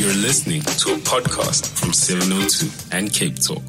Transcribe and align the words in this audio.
You're 0.00 0.14
listening 0.14 0.62
to 0.62 0.94
a 0.94 0.96
podcast 0.96 1.78
from 1.78 1.92
702 1.92 2.96
and 2.96 3.12
Cape 3.12 3.38
Talk. 3.38 3.62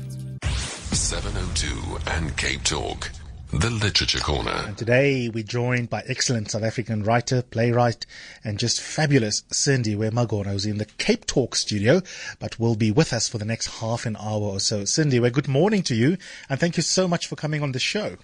702 0.95 1.97
and 2.09 2.37
Cape 2.37 2.63
Talk, 2.63 3.11
the 3.51 3.69
Literature 3.69 4.19
Corner. 4.19 4.63
And 4.65 4.77
today 4.77 5.27
we're 5.27 5.43
joined 5.43 5.89
by 5.89 6.03
excellent 6.07 6.49
South 6.49 6.63
African 6.63 7.03
writer, 7.03 7.41
playwright, 7.41 8.05
and 8.45 8.57
just 8.57 8.79
fabulous 8.79 9.41
Sindiwe 9.51 10.09
Magona, 10.13 10.53
who's 10.53 10.65
in 10.65 10.77
the 10.77 10.85
Cape 10.85 11.25
Talk 11.25 11.53
studio, 11.53 12.01
but 12.39 12.57
will 12.57 12.77
be 12.77 12.91
with 12.91 13.11
us 13.11 13.27
for 13.27 13.37
the 13.37 13.43
next 13.43 13.81
half 13.81 14.05
an 14.05 14.15
hour 14.15 14.41
or 14.41 14.61
so. 14.61 14.83
Sindiwe, 14.83 15.33
good 15.33 15.49
morning 15.49 15.83
to 15.83 15.95
you, 15.95 16.15
and 16.47 16.57
thank 16.61 16.77
you 16.77 16.83
so 16.83 17.09
much 17.09 17.27
for 17.27 17.35
coming 17.35 17.61
on 17.61 17.73
the 17.73 17.79
show. 17.79 18.15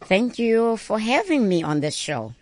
Thank 0.00 0.38
you 0.38 0.78
for 0.78 0.98
having 0.98 1.46
me 1.46 1.62
on 1.62 1.80
this 1.80 1.96
show. 1.96 2.32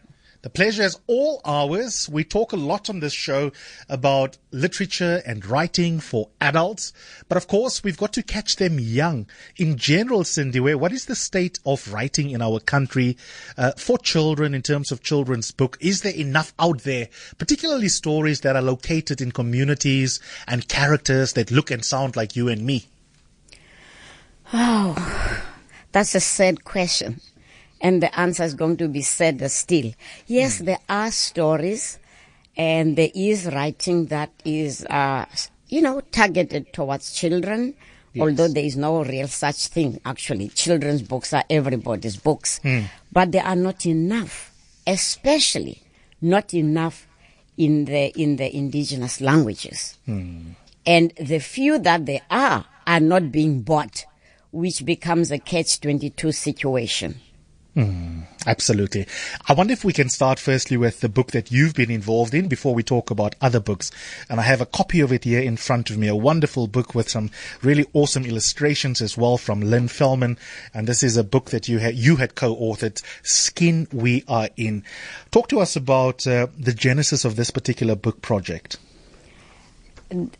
The 0.44 0.50
pleasure 0.50 0.82
is 0.82 0.98
all 1.06 1.40
ours. 1.46 2.06
We 2.06 2.22
talk 2.22 2.52
a 2.52 2.56
lot 2.56 2.90
on 2.90 3.00
this 3.00 3.14
show 3.14 3.50
about 3.88 4.36
literature 4.50 5.22
and 5.24 5.44
writing 5.46 6.00
for 6.00 6.28
adults, 6.38 6.92
but 7.30 7.38
of 7.38 7.48
course 7.48 7.82
we've 7.82 7.96
got 7.96 8.12
to 8.12 8.22
catch 8.22 8.56
them 8.56 8.78
young. 8.78 9.26
In 9.56 9.78
general, 9.78 10.22
Sindiwe, 10.22 10.74
what 10.74 10.92
is 10.92 11.06
the 11.06 11.16
state 11.16 11.60
of 11.64 11.90
writing 11.90 12.28
in 12.28 12.42
our 12.42 12.60
country 12.60 13.16
uh, 13.56 13.72
for 13.78 13.96
children 13.96 14.52
in 14.52 14.60
terms 14.60 14.92
of 14.92 15.02
children's 15.02 15.50
book? 15.50 15.78
Is 15.80 16.02
there 16.02 16.14
enough 16.14 16.52
out 16.58 16.82
there, 16.82 17.08
particularly 17.38 17.88
stories 17.88 18.42
that 18.42 18.54
are 18.54 18.60
located 18.60 19.22
in 19.22 19.32
communities 19.32 20.20
and 20.46 20.68
characters 20.68 21.32
that 21.32 21.50
look 21.50 21.70
and 21.70 21.82
sound 21.82 22.16
like 22.16 22.36
you 22.36 22.48
and 22.48 22.66
me? 22.66 22.84
Oh, 24.52 25.42
that's 25.92 26.14
a 26.14 26.20
sad 26.20 26.64
question 26.64 27.22
and 27.80 28.02
the 28.02 28.18
answer 28.18 28.44
is 28.44 28.54
going 28.54 28.76
to 28.78 28.88
be 28.88 29.02
said 29.02 29.40
still. 29.50 29.92
Yes, 30.26 30.60
mm. 30.60 30.66
there 30.66 30.80
are 30.88 31.10
stories, 31.10 31.98
and 32.56 32.96
there 32.96 33.10
is 33.14 33.46
writing 33.46 34.06
that 34.06 34.30
is, 34.44 34.84
uh, 34.86 35.26
you 35.68 35.82
know, 35.82 36.00
targeted 36.00 36.72
towards 36.72 37.12
children. 37.12 37.74
Yes. 38.12 38.22
Although 38.22 38.48
there 38.48 38.64
is 38.64 38.76
no 38.76 39.02
real 39.02 39.26
such 39.26 39.66
thing, 39.66 40.00
actually, 40.04 40.48
children's 40.48 41.02
books 41.02 41.32
are 41.34 41.42
everybody's 41.50 42.16
books, 42.16 42.60
mm. 42.62 42.84
but 43.10 43.32
they 43.32 43.40
are 43.40 43.56
not 43.56 43.84
enough, 43.86 44.52
especially 44.86 45.82
not 46.20 46.54
enough 46.54 47.08
in 47.56 47.84
the 47.86 48.12
in 48.20 48.36
the 48.36 48.56
indigenous 48.56 49.20
languages. 49.20 49.98
Mm. 50.08 50.54
And 50.86 51.12
the 51.18 51.40
few 51.40 51.78
that 51.80 52.06
there 52.06 52.20
are 52.30 52.64
are 52.86 53.00
not 53.00 53.32
being 53.32 53.62
bought, 53.62 54.04
which 54.52 54.84
becomes 54.84 55.32
a 55.32 55.38
catch 55.38 55.80
twenty 55.80 56.10
two 56.10 56.30
situation. 56.30 57.16
Mm, 57.76 58.22
absolutely. 58.46 59.04
I 59.48 59.52
wonder 59.52 59.72
if 59.72 59.84
we 59.84 59.92
can 59.92 60.08
start 60.08 60.38
firstly 60.38 60.76
with 60.76 61.00
the 61.00 61.08
book 61.08 61.32
that 61.32 61.50
you've 61.50 61.74
been 61.74 61.90
involved 61.90 62.32
in 62.32 62.46
before 62.46 62.72
we 62.72 62.84
talk 62.84 63.10
about 63.10 63.34
other 63.40 63.58
books. 63.58 63.90
And 64.30 64.38
I 64.38 64.44
have 64.44 64.60
a 64.60 64.66
copy 64.66 65.00
of 65.00 65.12
it 65.12 65.24
here 65.24 65.40
in 65.40 65.56
front 65.56 65.90
of 65.90 65.98
me, 65.98 66.06
a 66.06 66.14
wonderful 66.14 66.68
book 66.68 66.94
with 66.94 67.08
some 67.08 67.32
really 67.62 67.84
awesome 67.92 68.24
illustrations 68.24 69.02
as 69.02 69.18
well 69.18 69.38
from 69.38 69.60
Lynn 69.60 69.88
Fellman. 69.88 70.38
And 70.72 70.86
this 70.86 71.02
is 71.02 71.16
a 71.16 71.24
book 71.24 71.50
that 71.50 71.68
you 71.68 71.78
had, 71.78 71.96
you 71.96 72.16
had 72.16 72.36
co-authored, 72.36 73.02
Skin 73.24 73.88
We 73.92 74.22
Are 74.28 74.50
In. 74.56 74.84
Talk 75.32 75.48
to 75.48 75.58
us 75.58 75.74
about 75.74 76.28
uh, 76.28 76.46
the 76.56 76.74
genesis 76.74 77.24
of 77.24 77.34
this 77.34 77.50
particular 77.50 77.96
book 77.96 78.22
project. 78.22 78.76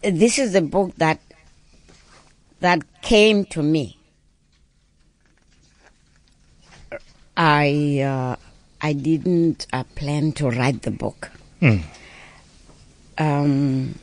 This 0.02 0.38
is 0.38 0.54
a 0.54 0.62
book 0.62 0.94
that, 0.98 1.18
that 2.60 3.02
came 3.02 3.44
to 3.46 3.60
me 3.60 3.98
I 7.36 8.00
uh, 8.00 8.36
I 8.80 8.92
didn't 8.92 9.66
uh, 9.72 9.84
plan 9.94 10.32
to 10.32 10.50
write 10.50 10.82
the 10.82 10.90
book. 10.90 11.30
Mm. 11.60 11.82
Um, 13.18 13.94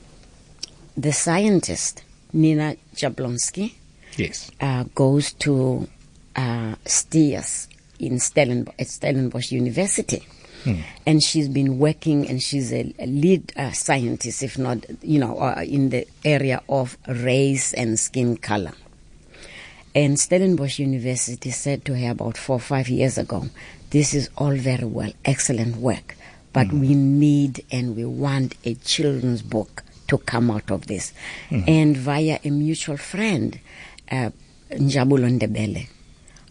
the 0.98 1.12
scientist 1.12 2.04
Nina 2.34 2.76
Jablonski 2.96 3.74
yes. 4.18 4.52
Uh, 4.60 4.84
goes 4.96 5.34
to 5.34 5.88
uh, 6.36 6.76
STIAS 6.86 7.68
in 8.00 8.20
Stellenbosch, 8.20 8.76
at 8.80 8.88
Stellenbosch 8.88 9.52
University. 9.52 10.26
Hmm. 10.64 10.82
And 11.08 11.24
she's 11.24 11.50
been 11.50 11.80
working, 11.80 12.30
and 12.30 12.42
she's 12.42 12.72
a, 12.72 12.94
a 13.00 13.08
lead 13.08 13.52
uh, 13.58 13.72
scientist, 13.72 14.44
if 14.44 14.60
not, 14.60 14.86
you 15.02 15.20
know, 15.20 15.40
uh, 15.40 15.64
in 15.68 15.90
the 15.90 16.06
area 16.24 16.62
of 16.70 16.98
race 17.08 17.74
and 17.74 18.00
skin 18.00 18.38
color. 18.38 18.74
And 19.94 20.18
Stellenbosch 20.20 20.80
University 20.80 21.52
said 21.52 21.84
to 21.86 21.98
her 21.98 22.12
about 22.12 22.38
four 22.38 22.58
or 22.58 22.60
five 22.60 22.88
years 22.88 23.18
ago, 23.18 23.48
this 23.90 24.14
is 24.14 24.30
all 24.38 24.56
very 24.56 24.86
well, 24.86 25.12
excellent 25.26 25.76
work, 25.76 26.16
but 26.54 26.68
mm. 26.68 26.80
we 26.80 26.96
need 26.96 27.66
and 27.72 27.96
we 27.96 28.06
want 28.06 28.56
a 28.64 28.76
children's 28.76 29.42
book 29.42 29.84
to 30.08 30.18
come 30.18 30.50
out 30.50 30.72
of 30.72 30.88
this. 30.88 31.12
Mm. 31.50 31.68
And 31.68 31.98
via 31.98 32.40
a 32.44 32.50
mutual 32.50 32.96
friend, 32.96 33.60
uh, 34.10 34.30
Njabulo 34.72 35.30
Ndebele, 35.38 35.90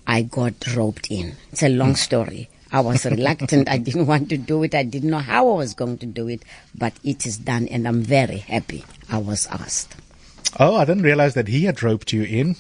I 0.07 0.22
got 0.22 0.77
roped 0.77 1.11
in. 1.11 1.34
It's 1.51 1.62
a 1.62 1.71
long 1.71 1.93
mm. 1.95 1.97
story. 1.97 2.51
I 2.72 2.81
was 2.81 3.07
reluctant. 3.07 3.71
I 3.71 3.78
didn't 3.87 4.07
want 4.07 4.28
to 4.28 4.37
do 4.37 4.62
it. 4.62 4.75
I 4.75 4.83
didn't 4.83 5.11
know 5.11 5.19
how 5.19 5.49
I 5.49 5.55
was 5.55 5.72
going 5.72 5.97
to 5.99 6.07
do 6.07 6.28
it, 6.28 6.43
but 6.77 6.93
it 7.03 7.25
is 7.25 7.39
done 7.39 7.69
and 7.69 7.89
I'm 7.89 8.03
very 8.03 8.39
happy 8.39 8.84
I 9.11 9.17
was 9.17 9.47
asked. 9.47 9.97
Oh, 10.59 10.77
I 10.77 10.84
didn't 10.84 11.05
realize 11.05 11.34
that 11.34 11.49
he 11.49 11.65
had 11.65 11.83
roped 11.83 12.12
you 12.12 12.23
in. 12.23 12.56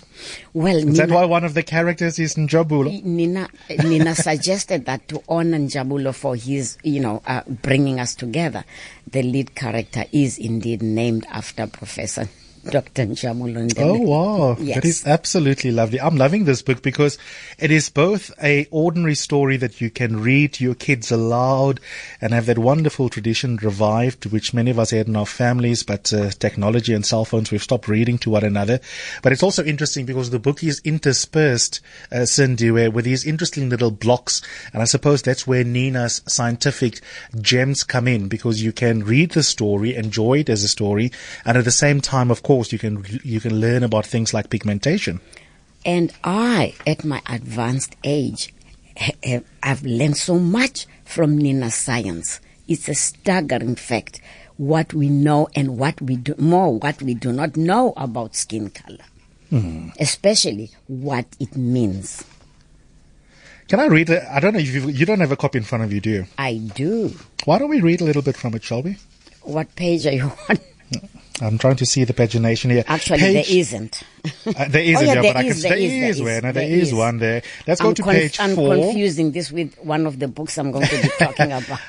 Well, 0.54 0.76
is 0.76 0.84
Nina, 0.84 1.06
that 1.06 1.10
why 1.10 1.24
one 1.24 1.44
of 1.44 1.54
the 1.54 1.62
characters 1.62 2.18
is 2.18 2.34
Njabulo? 2.36 3.02
Nina, 3.02 3.48
Nina 3.82 4.14
suggested 4.14 4.86
that 4.86 5.08
to 5.08 5.22
honor 5.28 5.58
Njabulo 5.58 6.14
for 6.14 6.36
his, 6.36 6.78
you 6.82 7.00
know, 7.00 7.22
uh, 7.26 7.42
bringing 7.46 7.98
us 8.00 8.14
together. 8.14 8.64
The 9.10 9.22
lead 9.22 9.54
character 9.54 10.04
is 10.12 10.38
indeed 10.38 10.82
named 10.82 11.26
after 11.30 11.66
Professor 11.66 12.28
Dr. 12.64 13.06
Njabulo 13.06 13.64
Ndebele. 13.64 13.80
Oh 13.80 14.00
wow, 14.00 14.56
yes. 14.60 14.74
that 14.74 14.84
is 14.84 15.06
absolutely 15.06 15.70
lovely. 15.70 15.98
I'm 15.98 16.16
loving 16.16 16.44
this 16.44 16.60
book 16.60 16.82
because 16.82 17.16
it 17.58 17.70
is 17.70 17.88
both 17.88 18.30
a 18.42 18.66
ordinary 18.70 19.14
story 19.14 19.56
that 19.56 19.80
you 19.80 19.88
can 19.88 20.20
read 20.20 20.52
to 20.54 20.64
your 20.64 20.74
kids 20.74 21.10
aloud 21.10 21.80
and 22.20 22.34
have 22.34 22.44
that 22.46 22.58
wonderful 22.58 23.08
tradition 23.08 23.56
revived, 23.56 24.26
which 24.26 24.52
many 24.52 24.70
of 24.70 24.78
us 24.78 24.90
had 24.90 25.08
in 25.08 25.16
our 25.16 25.24
families, 25.24 25.82
but 25.82 26.12
uh, 26.12 26.30
technology 26.32 26.92
and 26.92 27.06
cell 27.06 27.24
phones, 27.24 27.50
we've 27.50 27.62
stopped 27.62 27.88
reading 27.88 28.18
to 28.18 28.30
one 28.30 28.44
another. 28.44 28.78
But 29.22 29.32
it's 29.32 29.42
also 29.42 29.64
interesting 29.64 30.04
because 30.04 30.28
the 30.28 30.38
book 30.38 30.62
is 30.62 30.82
interspersed, 30.84 31.80
uh, 32.12 32.26
with 32.30 33.04
these 33.04 33.24
interesting 33.24 33.70
little 33.70 33.90
blocks, 33.90 34.42
and 34.74 34.82
I 34.82 34.86
suppose 34.86 35.22
that's 35.22 35.46
where 35.46 35.64
Nina's 35.64 36.20
scientific 36.26 37.00
gems 37.40 37.84
come 37.84 38.06
in 38.06 38.28
because 38.28 38.62
you 38.62 38.72
can 38.72 39.02
read 39.02 39.30
the 39.30 39.42
story, 39.42 39.94
enjoy 39.94 40.40
it 40.40 40.50
as 40.50 40.62
a 40.62 40.68
story, 40.68 41.10
and 41.46 41.56
at 41.56 41.64
the 41.64 41.70
same 41.70 42.02
time, 42.02 42.30
of 42.30 42.42
course 42.42 42.49
course, 42.50 42.72
you 42.72 42.80
can 42.80 43.06
you 43.22 43.38
can 43.38 43.60
learn 43.60 43.84
about 43.84 44.04
things 44.04 44.34
like 44.34 44.50
pigmentation. 44.50 45.20
And 45.86 46.12
I, 46.24 46.74
at 46.84 47.04
my 47.04 47.22
advanced 47.28 47.94
age, 48.02 48.52
I've 49.62 49.84
learned 49.84 50.16
so 50.16 50.36
much 50.36 50.88
from 51.04 51.38
Nina 51.38 51.70
science. 51.70 52.40
It's 52.66 52.88
a 52.88 52.94
staggering 52.94 53.76
fact 53.76 54.20
what 54.56 54.92
we 54.92 55.08
know 55.08 55.48
and 55.54 55.78
what 55.78 56.02
we 56.02 56.16
do 56.16 56.34
more 56.38 56.76
what 56.76 57.00
we 57.00 57.14
do 57.14 57.32
not 57.32 57.56
know 57.56 57.94
about 57.96 58.34
skin 58.34 58.68
color, 58.70 59.06
mm. 59.52 59.94
especially 60.00 60.72
what 60.88 61.26
it 61.38 61.54
means. 61.54 62.24
Can 63.68 63.78
I 63.78 63.86
read 63.86 64.10
it? 64.10 64.24
I 64.28 64.40
don't 64.40 64.54
know 64.54 64.58
if 64.58 64.74
you, 64.74 64.88
you 64.88 65.06
don't 65.06 65.20
have 65.20 65.30
a 65.30 65.36
copy 65.36 65.58
in 65.58 65.64
front 65.64 65.84
of 65.84 65.92
you, 65.92 66.00
do 66.00 66.10
you? 66.10 66.26
I 66.36 66.54
do. 66.74 67.14
Why 67.44 67.58
don't 67.58 67.70
we 67.70 67.80
read 67.80 68.00
a 68.00 68.04
little 68.04 68.22
bit 68.22 68.36
from 68.36 68.54
it, 68.56 68.64
shall 68.64 68.82
we? 68.82 68.96
What 69.42 69.76
page 69.76 70.04
are 70.06 70.18
you 70.22 70.32
on? 70.48 70.58
I'm 71.40 71.58
trying 71.58 71.76
to 71.76 71.86
see 71.86 72.04
the 72.04 72.12
pagination 72.12 72.70
here. 72.70 72.84
Actually, 72.86 73.18
page, 73.20 73.48
there 73.48 73.58
isn't. 73.58 74.02
uh, 74.46 74.68
there 74.68 74.82
isn't, 74.82 75.08
oh, 75.08 75.12
yeah, 75.12 75.22
there 75.22 75.34
but 75.34 75.44
is, 75.44 75.64
I 75.64 75.68
can, 75.68 75.78
there, 75.78 75.88
there 75.88 76.08
is, 76.08 76.16
is 76.16 76.22
where, 76.22 76.40
there, 76.40 76.52
there 76.52 76.68
is, 76.68 76.88
is 76.88 76.94
one 76.94 77.18
there. 77.18 77.42
Let's 77.66 77.80
I'm 77.80 77.88
go 77.88 77.94
to 77.94 78.02
conf- 78.02 78.16
page 78.16 78.40
I'm 78.40 78.54
four. 78.54 78.74
I'm 78.74 78.80
confusing 78.82 79.32
this 79.32 79.50
with 79.50 79.74
one 79.78 80.06
of 80.06 80.18
the 80.18 80.28
books 80.28 80.58
I'm 80.58 80.70
going 80.70 80.86
to 80.86 81.02
be 81.02 81.08
talking 81.18 81.52
about. 81.52 81.80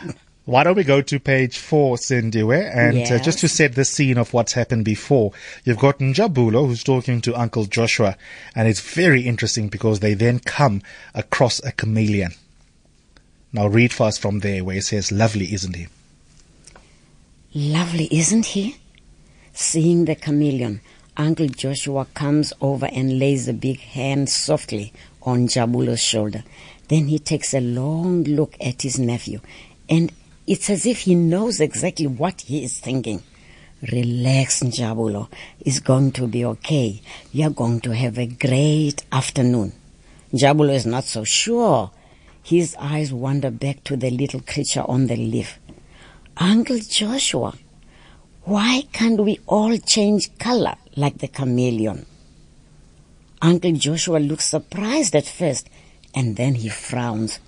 Why 0.45 0.63
don't 0.63 0.75
we 0.75 0.83
go 0.83 1.01
to 1.01 1.19
page 1.19 1.59
four, 1.59 1.97
Sindiwe, 1.97 2.75
and 2.75 2.97
yes. 2.97 3.11
uh, 3.11 3.19
just 3.19 3.39
to 3.39 3.47
set 3.47 3.75
the 3.75 3.85
scene 3.85 4.17
of 4.17 4.33
what's 4.33 4.53
happened 4.53 4.85
before. 4.85 5.33
You've 5.65 5.77
got 5.77 5.99
Njabulo 5.99 6.65
who's 6.65 6.83
talking 6.83 7.21
to 7.21 7.35
Uncle 7.35 7.65
Joshua, 7.65 8.17
and 8.55 8.67
it's 8.67 8.79
very 8.79 9.21
interesting 9.21 9.69
because 9.69 9.99
they 9.99 10.15
then 10.15 10.39
come 10.39 10.81
across 11.13 11.63
a 11.63 11.71
chameleon. 11.71 12.31
Now 13.53 13.67
read 13.67 13.93
for 13.93 14.07
us 14.07 14.17
from 14.17 14.39
there 14.39 14.63
where 14.63 14.77
it 14.77 14.83
says, 14.83 15.11
lovely, 15.11 15.53
isn't 15.53 15.75
he? 15.75 15.87
Lovely, 17.53 18.07
isn't 18.11 18.45
he? 18.47 18.77
Seeing 19.53 20.05
the 20.05 20.15
chameleon, 20.15 20.81
Uncle 21.17 21.47
Joshua 21.47 22.05
comes 22.13 22.53
over 22.61 22.85
and 22.85 23.19
lays 23.19 23.47
a 23.47 23.53
big 23.53 23.79
hand 23.79 24.29
softly 24.29 24.93
on 25.23 25.47
Jabulo's 25.47 26.01
shoulder. 26.01 26.43
Then 26.87 27.07
he 27.07 27.19
takes 27.19 27.53
a 27.53 27.59
long 27.59 28.23
look 28.23 28.55
at 28.61 28.81
his 28.81 28.97
nephew, 28.97 29.41
and 29.89 30.11
it's 30.47 30.69
as 30.69 30.85
if 30.85 31.01
he 31.01 31.15
knows 31.15 31.59
exactly 31.59 32.07
what 32.07 32.41
he 32.41 32.63
is 32.63 32.79
thinking. 32.79 33.23
Relax, 33.91 34.61
Njabulo. 34.61 35.27
It's 35.59 35.79
going 35.79 36.11
to 36.13 36.27
be 36.27 36.45
okay. 36.45 37.01
You're 37.31 37.49
going 37.49 37.81
to 37.81 37.95
have 37.95 38.17
a 38.17 38.27
great 38.27 39.03
afternoon. 39.11 39.73
Njabulo 40.33 40.73
is 40.73 40.85
not 40.85 41.03
so 41.03 41.23
sure. 41.23 41.91
His 42.43 42.75
eyes 42.79 43.11
wander 43.11 43.51
back 43.51 43.83
to 43.85 43.97
the 43.97 44.11
little 44.11 44.41
creature 44.41 44.83
on 44.87 45.07
the 45.07 45.15
leaf. 45.15 45.59
Uncle 46.37 46.79
Joshua, 46.79 47.53
Why 48.43 48.83
can't 48.91 49.19
we 49.21 49.39
all 49.45 49.77
change 49.77 50.37
color 50.39 50.75
like 50.95 51.19
the 51.19 51.27
chameleon? 51.27 52.05
Uncle 53.41 53.73
Joshua 53.73 54.17
looks 54.17 54.45
surprised 54.45 55.15
at 55.15 55.25
first 55.25 55.69
and 56.13 56.35
then 56.35 56.55
he 56.55 56.69
frowns. 56.69 57.39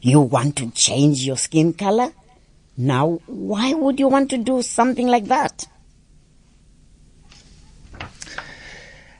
You 0.00 0.20
want 0.20 0.56
to 0.56 0.70
change 0.70 1.24
your 1.24 1.38
skin 1.38 1.72
color? 1.72 2.12
Now, 2.76 3.20
why 3.26 3.72
would 3.72 3.98
you 3.98 4.08
want 4.08 4.30
to 4.30 4.38
do 4.38 4.60
something 4.60 5.06
like 5.06 5.26
that? 5.26 5.66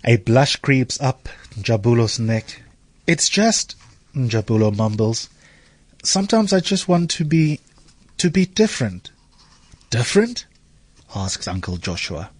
A 0.04 0.16
blush 0.18 0.56
creeps 0.56 1.00
up 1.00 1.28
Jabulo's 1.54 2.18
neck. 2.18 2.62
It's 3.06 3.28
just, 3.28 3.76
Jabulo 4.14 4.76
mumbles. 4.76 5.30
Sometimes 6.02 6.52
I 6.52 6.60
just 6.60 6.88
want 6.88 7.10
to 7.12 7.24
be, 7.24 7.60
to 8.18 8.28
be 8.28 8.44
different. 8.44 9.10
Different? 9.88 10.44
Asks 11.14 11.46
Uncle 11.46 11.76
Joshua. 11.76 12.30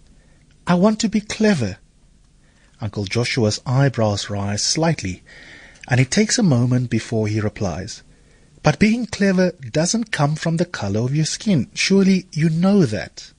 I 0.67 0.75
want 0.75 0.99
to 1.01 1.09
be 1.09 1.21
clever. 1.21 1.79
Uncle 2.81 3.05
Joshua's 3.05 3.61
eyebrows 3.65 4.29
rise 4.29 4.63
slightly, 4.63 5.23
and 5.89 6.01
it 6.01 6.11
takes 6.11 6.39
a 6.39 6.43
moment 6.43 6.91
before 6.91 7.29
he 7.29 7.41
replies. 7.41 8.03
But 8.63 8.79
being 8.79 9.07
clever 9.07 9.53
doesn't 9.53 10.11
come 10.11 10.35
from 10.35 10.57
the 10.57 10.65
color 10.65 11.01
of 11.01 11.15
your 11.15 11.27
skin. 11.27 11.71
Surely 11.75 12.27
you 12.33 12.49
know 12.49 12.85
that. 12.85 13.33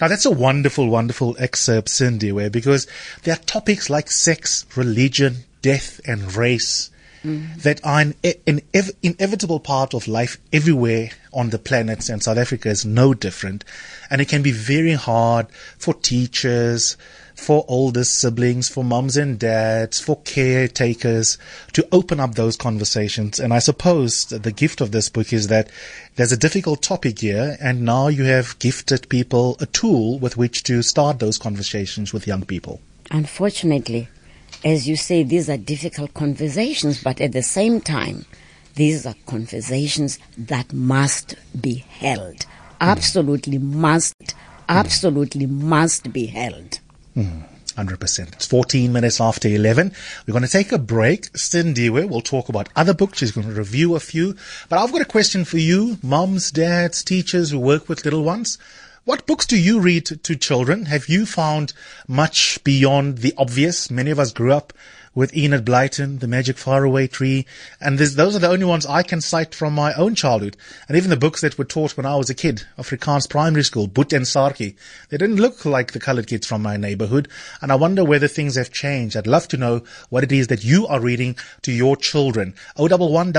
Now 0.00 0.08
that's 0.08 0.24
a 0.24 0.30
wonderful, 0.30 0.88
wonderful 0.88 1.36
excerpt, 1.38 1.88
Sindiwe 1.88 2.50
because 2.50 2.86
there 3.24 3.34
are 3.34 3.44
topics 3.44 3.90
like 3.90 4.10
sex, 4.10 4.64
religion, 4.74 5.44
death, 5.60 6.00
and 6.06 6.34
race 6.34 6.90
mm. 7.22 7.60
that 7.62 7.84
are 7.84 8.00
an, 8.00 8.14
an 8.46 8.62
ev- 8.72 8.92
inevitable 9.02 9.60
part 9.60 9.92
of 9.92 10.08
life 10.08 10.38
everywhere 10.52 11.10
on 11.32 11.50
the 11.50 11.58
planet, 11.58 12.08
and 12.08 12.22
South 12.22 12.38
Africa 12.38 12.68
is 12.68 12.84
no 12.84 13.14
different. 13.14 13.64
And 14.10 14.20
it 14.20 14.28
can 14.28 14.42
be 14.42 14.52
very 14.52 14.92
hard 14.92 15.46
for 15.78 15.94
teachers, 15.94 16.96
for 17.34 17.64
older 17.68 18.04
siblings, 18.04 18.68
for 18.68 18.84
mums 18.84 19.16
and 19.16 19.38
dads, 19.38 19.98
for 19.98 20.20
caretakers 20.22 21.38
to 21.72 21.88
open 21.90 22.20
up 22.20 22.34
those 22.34 22.56
conversations. 22.56 23.40
And 23.40 23.52
I 23.52 23.58
suppose 23.58 24.26
the 24.26 24.52
gift 24.52 24.80
of 24.80 24.92
this 24.92 25.08
book 25.08 25.32
is 25.32 25.48
that 25.48 25.70
there's 26.16 26.32
a 26.32 26.36
difficult 26.36 26.82
topic 26.82 27.20
here, 27.20 27.56
and 27.60 27.82
now 27.82 28.08
you 28.08 28.24
have 28.24 28.58
gifted 28.58 29.08
people 29.08 29.56
a 29.60 29.66
tool 29.66 30.18
with 30.18 30.36
which 30.36 30.62
to 30.64 30.82
start 30.82 31.18
those 31.18 31.38
conversations 31.38 32.12
with 32.12 32.26
young 32.26 32.44
people. 32.44 32.80
Unfortunately, 33.10 34.08
as 34.64 34.86
you 34.86 34.96
say, 34.96 35.22
these 35.22 35.48
are 35.48 35.56
difficult 35.56 36.12
conversations, 36.12 37.02
but 37.02 37.20
at 37.20 37.32
the 37.32 37.42
same 37.42 37.80
time, 37.80 38.26
these 38.80 39.04
are 39.04 39.14
conversations 39.26 40.18
that 40.38 40.72
must 40.72 41.34
be 41.60 41.74
held. 41.74 42.46
Absolutely 42.80 43.58
mm. 43.58 43.74
must, 43.74 44.34
absolutely 44.70 45.46
mm. 45.46 45.50
must 45.50 46.10
be 46.14 46.24
held. 46.24 46.80
Mm. 47.14 47.44
100%. 47.76 48.32
It's 48.32 48.46
14 48.46 48.90
minutes 48.90 49.20
after 49.20 49.48
11. 49.48 49.92
We're 50.26 50.32
going 50.32 50.44
to 50.44 50.50
take 50.50 50.72
a 50.72 50.78
break. 50.78 51.36
Cindy 51.36 51.90
will 51.90 52.22
talk 52.22 52.48
about 52.48 52.70
other 52.74 52.94
books. 52.94 53.18
She's 53.18 53.32
going 53.32 53.48
to 53.48 53.52
review 53.52 53.94
a 53.96 54.00
few. 54.00 54.34
But 54.70 54.78
I've 54.78 54.92
got 54.92 55.02
a 55.02 55.06
question 55.16 55.44
for 55.44 55.58
you, 55.58 55.98
moms, 56.02 56.50
dads, 56.50 57.04
teachers 57.04 57.50
who 57.50 57.58
work 57.58 57.86
with 57.86 58.06
little 58.06 58.24
ones. 58.24 58.56
What 59.04 59.26
books 59.26 59.46
do 59.46 59.58
you 59.58 59.78
read 59.78 60.06
to 60.06 60.36
children? 60.36 60.86
Have 60.86 61.06
you 61.06 61.26
found 61.26 61.74
much 62.08 62.64
beyond 62.64 63.18
the 63.18 63.34
obvious? 63.36 63.90
Many 63.90 64.10
of 64.10 64.18
us 64.18 64.32
grew 64.32 64.52
up 64.52 64.72
with 65.14 65.36
Enid 65.36 65.64
Blyton, 65.64 66.20
The 66.20 66.28
Magic 66.28 66.56
Faraway 66.56 67.08
Tree, 67.08 67.46
and 67.80 67.98
those 67.98 68.36
are 68.36 68.38
the 68.38 68.48
only 68.48 68.64
ones 68.64 68.86
I 68.86 69.02
can 69.02 69.20
cite 69.20 69.54
from 69.54 69.74
my 69.74 69.92
own 69.94 70.14
childhood. 70.14 70.56
And 70.88 70.96
even 70.96 71.10
the 71.10 71.16
books 71.16 71.40
that 71.40 71.58
were 71.58 71.64
taught 71.64 71.96
when 71.96 72.06
I 72.06 72.16
was 72.16 72.30
a 72.30 72.34
kid, 72.34 72.64
Afrikaans 72.78 73.28
primary 73.28 73.64
school, 73.64 73.88
Boet 73.88 74.14
and 74.14 74.24
Saartjie, 74.24 74.76
they 75.08 75.16
didn't 75.16 75.36
look 75.36 75.64
like 75.64 75.92
the 75.92 76.00
colored 76.00 76.26
kids 76.28 76.46
from 76.46 76.62
my 76.62 76.76
neighborhood. 76.76 77.28
And 77.60 77.72
I 77.72 77.74
wonder 77.74 78.04
whether 78.04 78.28
things 78.28 78.56
have 78.56 78.70
changed. 78.70 79.16
I'd 79.16 79.26
love 79.26 79.48
to 79.48 79.56
know 79.56 79.82
what 80.10 80.24
it 80.24 80.32
is 80.32 80.46
that 80.46 80.64
you 80.64 80.86
are 80.86 81.00
reading 81.00 81.36
to 81.62 81.72
your 81.72 81.96
children. 81.96 82.54
011 82.78 83.32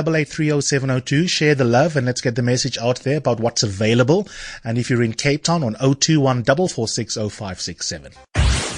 Share 1.27 1.55
the 1.55 1.63
love 1.63 1.95
and 1.95 2.05
let's 2.05 2.21
get 2.21 2.35
the 2.35 2.41
message 2.41 2.77
out 2.77 2.99
there 3.01 3.17
about 3.17 3.39
what's 3.39 3.63
available. 3.63 4.27
And 4.63 4.77
if 4.77 4.89
you're 4.89 5.03
in 5.03 5.13
Cape 5.13 5.43
Town 5.43 5.63
on 5.63 5.75
021 5.75 6.43
446 6.43 7.15
0567. 7.15 8.11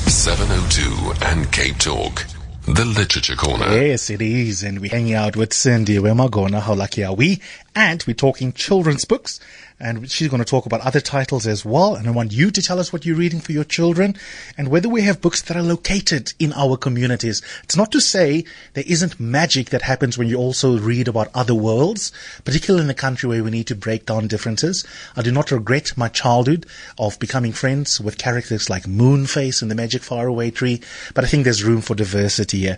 702 0.07 1.25
and 1.25 1.51
Cape 1.51 1.77
Talk. 1.79 2.42
The 2.65 2.85
Literature 2.85 3.35
Corner. 3.35 3.65
Yes, 3.75 4.09
it 4.09 4.21
is. 4.21 4.63
And 4.63 4.79
we're 4.79 4.89
hanging 4.89 5.15
out 5.15 5.35
with 5.35 5.49
Sindiwe 5.49 6.15
Magona? 6.15 6.61
How 6.61 6.73
lucky 6.73 7.03
are 7.03 7.13
we? 7.13 7.41
And 7.75 8.01
we're 8.07 8.13
talking 8.13 8.53
children's 8.53 9.03
books 9.03 9.41
and 9.83 10.09
she's 10.09 10.29
going 10.29 10.41
to 10.41 10.49
talk 10.49 10.65
about 10.65 10.79
other 10.81 11.01
titles 11.01 11.45
as 11.45 11.65
well. 11.65 11.95
And 11.95 12.07
I 12.07 12.11
want 12.11 12.31
you 12.31 12.51
to 12.51 12.61
tell 12.61 12.79
us 12.79 12.93
what 12.93 13.05
you're 13.05 13.17
reading 13.17 13.41
for 13.41 13.51
your 13.51 13.65
children 13.65 14.15
and 14.57 14.69
whether 14.69 14.87
we 14.87 15.01
have 15.01 15.19
books 15.19 15.41
that 15.41 15.57
are 15.57 15.61
located 15.61 16.33
in 16.39 16.53
our 16.53 16.77
communities. 16.77 17.41
It's 17.63 17.75
not 17.75 17.91
to 17.91 17.99
say 17.99 18.45
there 18.75 18.85
isn't 18.87 19.19
magic 19.19 19.71
that 19.71 19.81
happens 19.81 20.17
when 20.17 20.29
you 20.29 20.37
also 20.37 20.79
read 20.79 21.09
about 21.09 21.27
other 21.35 21.53
worlds, 21.53 22.13
particularly 22.45 22.83
in 22.83 22.87
the 22.87 22.93
country 22.93 23.27
where 23.27 23.43
we 23.43 23.51
need 23.51 23.67
to 23.67 23.75
break 23.75 24.05
down 24.05 24.27
differences. 24.27 24.85
I 25.17 25.21
do 25.21 25.33
not 25.33 25.51
regret 25.51 25.97
my 25.97 26.07
childhood 26.07 26.65
of 26.97 27.19
becoming 27.19 27.51
friends 27.51 27.99
with 27.99 28.17
characters 28.17 28.69
like 28.69 28.83
Moonface 28.83 29.61
and 29.61 29.69
the 29.69 29.75
Magic 29.75 30.01
Faraway 30.01 30.49
Tree, 30.49 30.81
but 31.13 31.25
I 31.25 31.27
think 31.27 31.43
there's 31.43 31.63
room 31.63 31.81
for 31.81 31.93
diversity 31.93 32.59
here. 32.59 32.77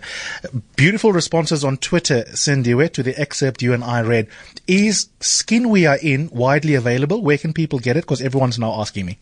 Beautiful 0.74 1.12
responses 1.12 1.62
on 1.62 1.76
Twitter, 1.76 2.24
Cindy, 2.34 2.66
to 2.66 3.02
the 3.04 3.16
excerpt 3.16 3.62
you 3.62 3.72
and 3.72 3.84
I 3.84 4.02
read. 4.02 4.26
Is 4.66 5.08
Skin 5.20 5.68
We 5.68 5.86
Are 5.86 5.98
In 6.02 6.28
widely 6.32 6.74
available? 6.74 6.95
Available? 6.96 7.22
Where 7.22 7.38
can 7.38 7.52
people 7.52 7.78
get 7.78 7.96
it? 7.96 8.04
Because 8.04 8.22
everyone's 8.22 8.58
now 8.58 8.72
asking 8.80 9.06
me. 9.06 9.18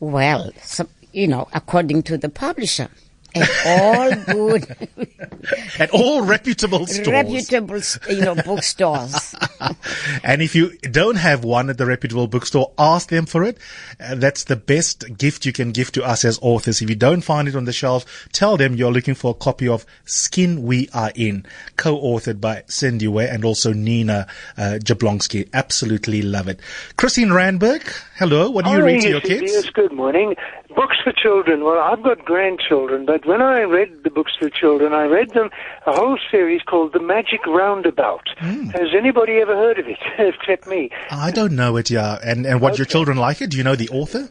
Well, 0.00 0.50
so, 0.62 0.88
you 1.12 1.28
know, 1.28 1.48
according 1.52 2.02
to 2.04 2.18
the 2.18 2.28
publisher, 2.28 2.88
at 3.34 3.50
all 3.66 4.10
good, 4.34 4.88
at 5.78 5.90
all 5.90 6.22
reputable 6.22 6.86
stores, 6.86 7.06
reputable, 7.06 7.80
you 8.08 8.20
know, 8.20 8.34
bookstores. 8.34 9.34
and 10.24 10.42
if 10.42 10.54
you 10.54 10.76
don't 10.78 11.16
have 11.16 11.44
one 11.44 11.70
at 11.70 11.78
the 11.78 11.86
reputable 11.86 12.26
bookstore, 12.26 12.72
ask 12.78 13.08
them 13.08 13.26
for 13.26 13.42
it. 13.42 13.58
Uh, 14.00 14.14
that's 14.14 14.44
the 14.44 14.56
best 14.56 15.16
gift 15.16 15.44
you 15.46 15.52
can 15.52 15.72
give 15.72 15.92
to 15.92 16.04
us 16.04 16.24
as 16.24 16.38
authors. 16.42 16.80
If 16.80 16.88
you 16.88 16.96
don't 16.96 17.22
find 17.22 17.48
it 17.48 17.56
on 17.56 17.64
the 17.64 17.72
shelves, 17.72 18.06
tell 18.32 18.56
them 18.56 18.74
you're 18.74 18.92
looking 18.92 19.14
for 19.14 19.32
a 19.32 19.34
copy 19.34 19.68
of 19.68 19.84
Skin 20.04 20.62
We 20.62 20.88
Are 20.94 21.12
In, 21.14 21.46
co-authored 21.76 22.40
by 22.40 22.62
Sindiwe 22.68 23.32
and 23.32 23.44
also 23.44 23.72
Nina 23.72 24.26
uh, 24.56 24.78
Jablonski. 24.82 25.48
Absolutely 25.52 26.22
love 26.22 26.48
it. 26.48 26.60
Christine 26.96 27.28
Randberg, 27.28 27.82
hello. 28.16 28.50
What 28.50 28.64
do 28.64 28.70
you 28.70 28.84
read 28.84 29.02
to 29.02 29.08
your 29.08 29.20
kids? 29.20 29.52
Yes, 29.52 29.70
good 29.70 29.92
morning. 29.92 30.34
Books 30.74 30.96
for 31.02 31.12
children. 31.12 31.62
Well, 31.64 31.78
I've 31.78 32.02
got 32.02 32.24
grandchildren, 32.24 33.06
but 33.06 33.26
when 33.26 33.40
I 33.40 33.62
read 33.62 34.02
the 34.02 34.10
books 34.10 34.32
for 34.38 34.50
children, 34.50 34.92
I 34.92 35.04
read 35.04 35.30
them 35.30 35.50
a 35.86 35.92
whole 35.92 36.18
series 36.30 36.62
called 36.62 36.92
The 36.92 37.00
Magic 37.00 37.46
Roundabout. 37.46 38.26
Mm. 38.40 38.72
Has 38.72 38.88
anybody 38.96 39.34
ever 39.34 39.54
heard 39.54 39.78
of 39.78 39.86
it 39.86 39.98
except 40.18 40.66
me? 40.66 40.90
I 41.10 41.30
don't 41.30 41.52
know 41.52 41.76
it, 41.76 41.90
yeah. 41.90 42.18
And 42.24 42.46
and 42.46 42.60
what 42.60 42.72
okay. 42.72 42.78
your 42.78 42.86
children 42.86 43.16
like 43.16 43.40
it? 43.40 43.50
Do 43.50 43.56
you 43.56 43.64
know 43.64 43.76
the 43.76 43.88
author? 43.90 44.28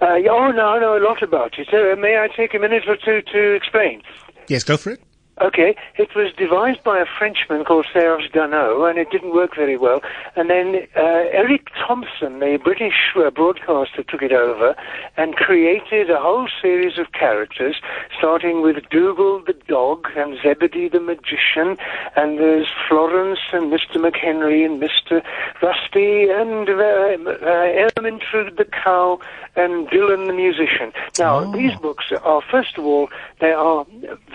Uh, 0.00 0.18
oh 0.30 0.50
no, 0.50 0.66
I 0.68 0.80
know 0.80 0.96
a 0.96 1.02
lot 1.02 1.22
about 1.22 1.58
it. 1.58 1.68
Uh, 1.72 2.00
may 2.00 2.18
I 2.18 2.28
take 2.28 2.54
a 2.54 2.58
minute 2.58 2.84
or 2.86 2.96
two 2.96 3.22
to 3.32 3.54
explain? 3.54 4.02
Yes, 4.48 4.64
go 4.64 4.76
for 4.76 4.90
it. 4.90 5.00
Okay, 5.42 5.74
it 5.98 6.14
was 6.14 6.32
devised 6.38 6.84
by 6.84 7.00
a 7.00 7.04
Frenchman 7.18 7.64
called 7.64 7.86
Serge 7.92 8.30
Danot, 8.30 8.88
and 8.88 8.96
it 8.96 9.10
didn't 9.10 9.34
work 9.34 9.56
very 9.56 9.76
well. 9.76 10.00
And 10.36 10.48
then 10.48 10.86
uh, 10.96 11.24
Eric 11.32 11.66
Thompson, 11.84 12.38
the 12.38 12.60
British 12.62 12.94
uh, 13.16 13.28
broadcaster, 13.30 14.04
took 14.04 14.22
it 14.22 14.30
over 14.30 14.76
and 15.16 15.34
created 15.34 16.10
a 16.10 16.20
whole 16.20 16.46
series 16.60 16.96
of 16.96 17.10
characters, 17.10 17.74
starting 18.16 18.62
with 18.62 18.88
Dougal 18.88 19.42
the 19.44 19.54
dog 19.66 20.06
and 20.16 20.38
Zebedee 20.40 20.88
the 20.88 21.00
magician, 21.00 21.76
and 22.14 22.38
there's 22.38 22.68
Florence 22.88 23.40
and 23.52 23.72
Mr. 23.72 23.96
McHenry 23.96 24.64
and 24.64 24.80
Mr. 24.80 25.24
Rusty 25.60 26.30
and 26.30 26.68
uh, 26.68 27.32
uh, 27.32 27.90
Ermintrude 27.98 28.58
the 28.58 28.64
cow 28.64 29.18
and 29.56 29.88
Dylan 29.88 30.28
the 30.28 30.32
musician. 30.32 30.92
Now, 31.18 31.40
oh. 31.40 31.52
these 31.52 31.74
books 31.80 32.12
are, 32.22 32.42
first 32.48 32.78
of 32.78 32.84
all, 32.84 33.10
they 33.40 33.50
are 33.50 33.84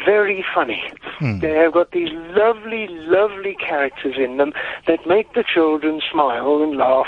very 0.06 0.44
funny. 0.54 0.84
Hmm. 1.20 1.40
They 1.40 1.54
have 1.54 1.74
got 1.74 1.92
these 1.92 2.10
lovely, 2.12 2.88
lovely 2.90 3.56
characters 3.56 4.16
in 4.18 4.38
them 4.38 4.54
that 4.88 5.06
make 5.08 5.34
the 5.34 5.44
children 5.44 6.02
smile 6.12 6.64
and 6.64 6.78
laugh. 6.78 7.08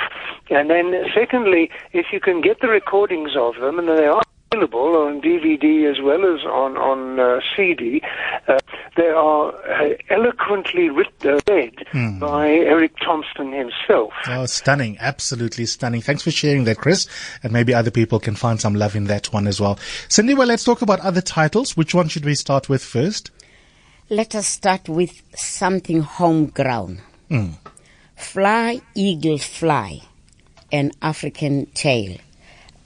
And 0.50 0.69
then, 0.69 1.05
secondly, 1.13 1.69
if 1.93 2.08
you 2.12 2.19
can 2.19 2.41
get 2.41 2.62
the 2.62 2.67
recordings 2.67 3.31
of 3.36 3.55
them, 3.55 3.79
and 3.79 3.88
they 3.88 4.08
are 4.08 4.24
available 4.51 4.98
on 4.98 5.22
DVD 5.22 5.89
as 5.89 6.01
well 6.01 6.25
as 6.25 6.43
on 6.46 6.77
on 6.77 7.19
uh, 7.19 7.39
CD. 7.55 8.01
Uh, 8.48 8.58
they 8.96 9.08
are 9.08 9.53
uh, 9.69 9.96
eloquently 10.10 10.89
writ- 10.89 11.25
uh, 11.25 11.39
read 11.48 11.75
mm. 11.91 12.19
by 12.19 12.50
Eric 12.50 12.93
Thompson 12.98 13.51
himself. 13.51 14.13
Oh, 14.27 14.46
stunning! 14.46 14.98
Absolutely 15.00 15.65
stunning. 15.65 16.01
Thanks 16.01 16.24
for 16.24 16.31
sharing 16.31 16.63
that, 16.65 16.77
Chris. 16.77 17.08
And 17.43 17.53
maybe 17.53 17.74
other 17.74 17.91
people 17.91 18.19
can 18.19 18.36
find 18.36 18.60
some 18.60 18.75
love 18.75 18.96
in 18.96 19.05
that 19.05 19.31
one 19.31 19.48
as 19.48 19.62
well. 19.62 19.77
Cindy, 20.08 20.34
well, 20.34 20.48
let's 20.48 20.63
talk 20.63 20.81
about 20.81 21.00
other 21.01 21.22
titles. 21.22 21.77
Which 21.77 21.93
one 21.93 22.08
should 22.08 22.25
we 22.25 22.36
start 22.36 22.69
with 22.69 22.84
first? 22.84 23.31
Let 24.12 24.34
us 24.34 24.48
start 24.48 24.89
with 24.89 25.22
something 25.36 26.01
homegrown. 26.01 27.00
Mm. 27.30 27.54
Fly, 28.16 28.82
eagle, 28.96 29.38
fly, 29.38 30.01
an 30.72 30.94
African 31.00 31.68
tale 31.68 32.18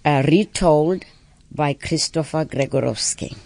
uh, 0.03 0.23
retold 0.27 1.05
by 1.49 1.75
Christopher 1.75 2.43
Gregorowski. 2.43 3.37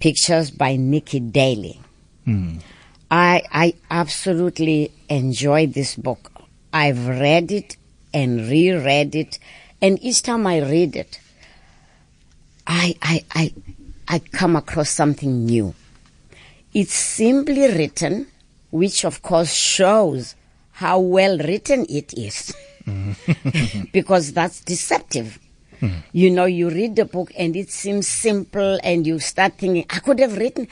Pictures 0.00 0.50
by 0.50 0.78
Niki 0.78 1.30
Daly. 1.30 1.78
I, 3.10 3.42
I 3.52 3.74
absolutely 3.90 4.90
enjoyed 5.10 5.74
this 5.74 5.96
book. 5.96 6.32
I've 6.72 7.06
read 7.06 7.52
it 7.52 7.76
and 8.14 8.48
reread 8.48 9.14
it, 9.14 9.38
and 9.82 10.02
each 10.02 10.22
time 10.22 10.46
I 10.46 10.60
read 10.62 10.96
it, 10.96 11.20
I, 12.66 12.96
I, 13.02 13.24
I, 13.34 13.54
I 14.08 14.18
come 14.20 14.56
across 14.56 14.88
something 14.88 15.44
new. 15.44 15.74
It's 16.74 16.94
simply 16.94 17.68
written, 17.68 18.26
which 18.70 19.04
of 19.04 19.22
course 19.22 19.54
shows 19.54 20.34
how 20.72 20.98
well 20.98 21.38
written 21.38 21.86
it 21.88 22.12
is. 22.18 22.52
because 23.92 24.32
that's 24.32 24.60
deceptive. 24.60 25.38
You 26.12 26.30
know, 26.30 26.46
you 26.46 26.70
read 26.70 26.96
the 26.96 27.04
book 27.04 27.30
and 27.36 27.54
it 27.56 27.70
seems 27.70 28.08
simple 28.08 28.78
and 28.82 29.06
you 29.06 29.18
start 29.18 29.58
thinking, 29.58 29.84
I 29.90 29.98
could 29.98 30.18
have 30.18 30.36
written, 30.38 30.66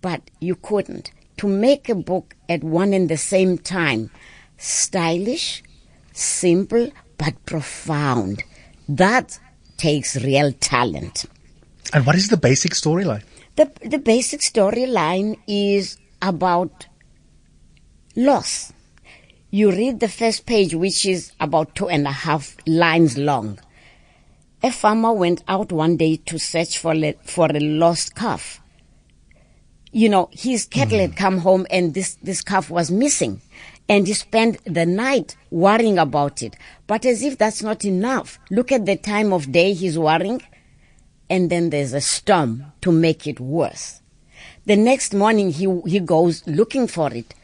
but 0.00 0.20
you 0.40 0.56
couldn't. 0.56 1.10
To 1.38 1.46
make 1.46 1.88
a 1.88 1.94
book 1.94 2.36
at 2.48 2.62
one 2.62 2.92
and 2.92 3.08
the 3.08 3.16
same 3.16 3.58
time, 3.58 4.10
stylish, 4.58 5.62
simple, 6.12 6.90
but 7.16 7.34
profound, 7.46 8.42
that 8.88 9.38
takes 9.76 10.22
real 10.22 10.52
talent. 10.52 11.24
And 11.92 12.04
what 12.04 12.16
is 12.16 12.28
the 12.28 12.36
basic 12.36 12.72
storyline? 12.72 13.22
The, 13.58 13.72
the 13.84 13.98
basic 13.98 14.42
storyline 14.42 15.36
is 15.48 15.98
about 16.22 16.86
loss. 18.14 18.72
You 19.50 19.72
read 19.72 19.98
the 19.98 20.06
first 20.06 20.46
page, 20.46 20.76
which 20.76 21.04
is 21.04 21.32
about 21.40 21.74
two 21.74 21.88
and 21.88 22.06
a 22.06 22.12
half 22.12 22.56
lines 22.68 23.18
long. 23.18 23.58
A 24.62 24.70
farmer 24.70 25.12
went 25.12 25.42
out 25.48 25.72
one 25.72 25.96
day 25.96 26.18
to 26.26 26.38
search 26.38 26.78
for, 26.78 26.94
le- 26.94 27.14
for 27.24 27.46
a 27.46 27.58
lost 27.58 28.14
calf. 28.14 28.62
You 29.90 30.08
know, 30.08 30.28
his 30.30 30.64
cattle 30.64 31.00
had 31.00 31.10
hmm. 31.10 31.16
come 31.16 31.38
home 31.38 31.66
and 31.68 31.94
this, 31.94 32.14
this 32.22 32.42
calf 32.42 32.70
was 32.70 32.92
missing. 32.92 33.40
And 33.88 34.06
he 34.06 34.12
spent 34.12 34.64
the 34.66 34.86
night 34.86 35.36
worrying 35.50 35.98
about 35.98 36.44
it. 36.44 36.54
But 36.86 37.04
as 37.04 37.24
if 37.24 37.36
that's 37.36 37.64
not 37.64 37.84
enough, 37.84 38.38
look 38.52 38.70
at 38.70 38.86
the 38.86 38.94
time 38.94 39.32
of 39.32 39.50
day 39.50 39.72
he's 39.72 39.98
worrying 39.98 40.42
and 41.30 41.50
then 41.50 41.70
there's 41.70 41.92
a 41.92 42.00
storm 42.00 42.72
to 42.80 42.92
make 42.92 43.26
it 43.26 43.40
worse. 43.40 44.00
The 44.66 44.76
next 44.76 45.14
morning 45.14 45.50
he 45.50 45.80
he 45.86 46.00
goes 46.00 46.46
looking 46.46 46.86
for 46.86 47.12
it, 47.12 47.34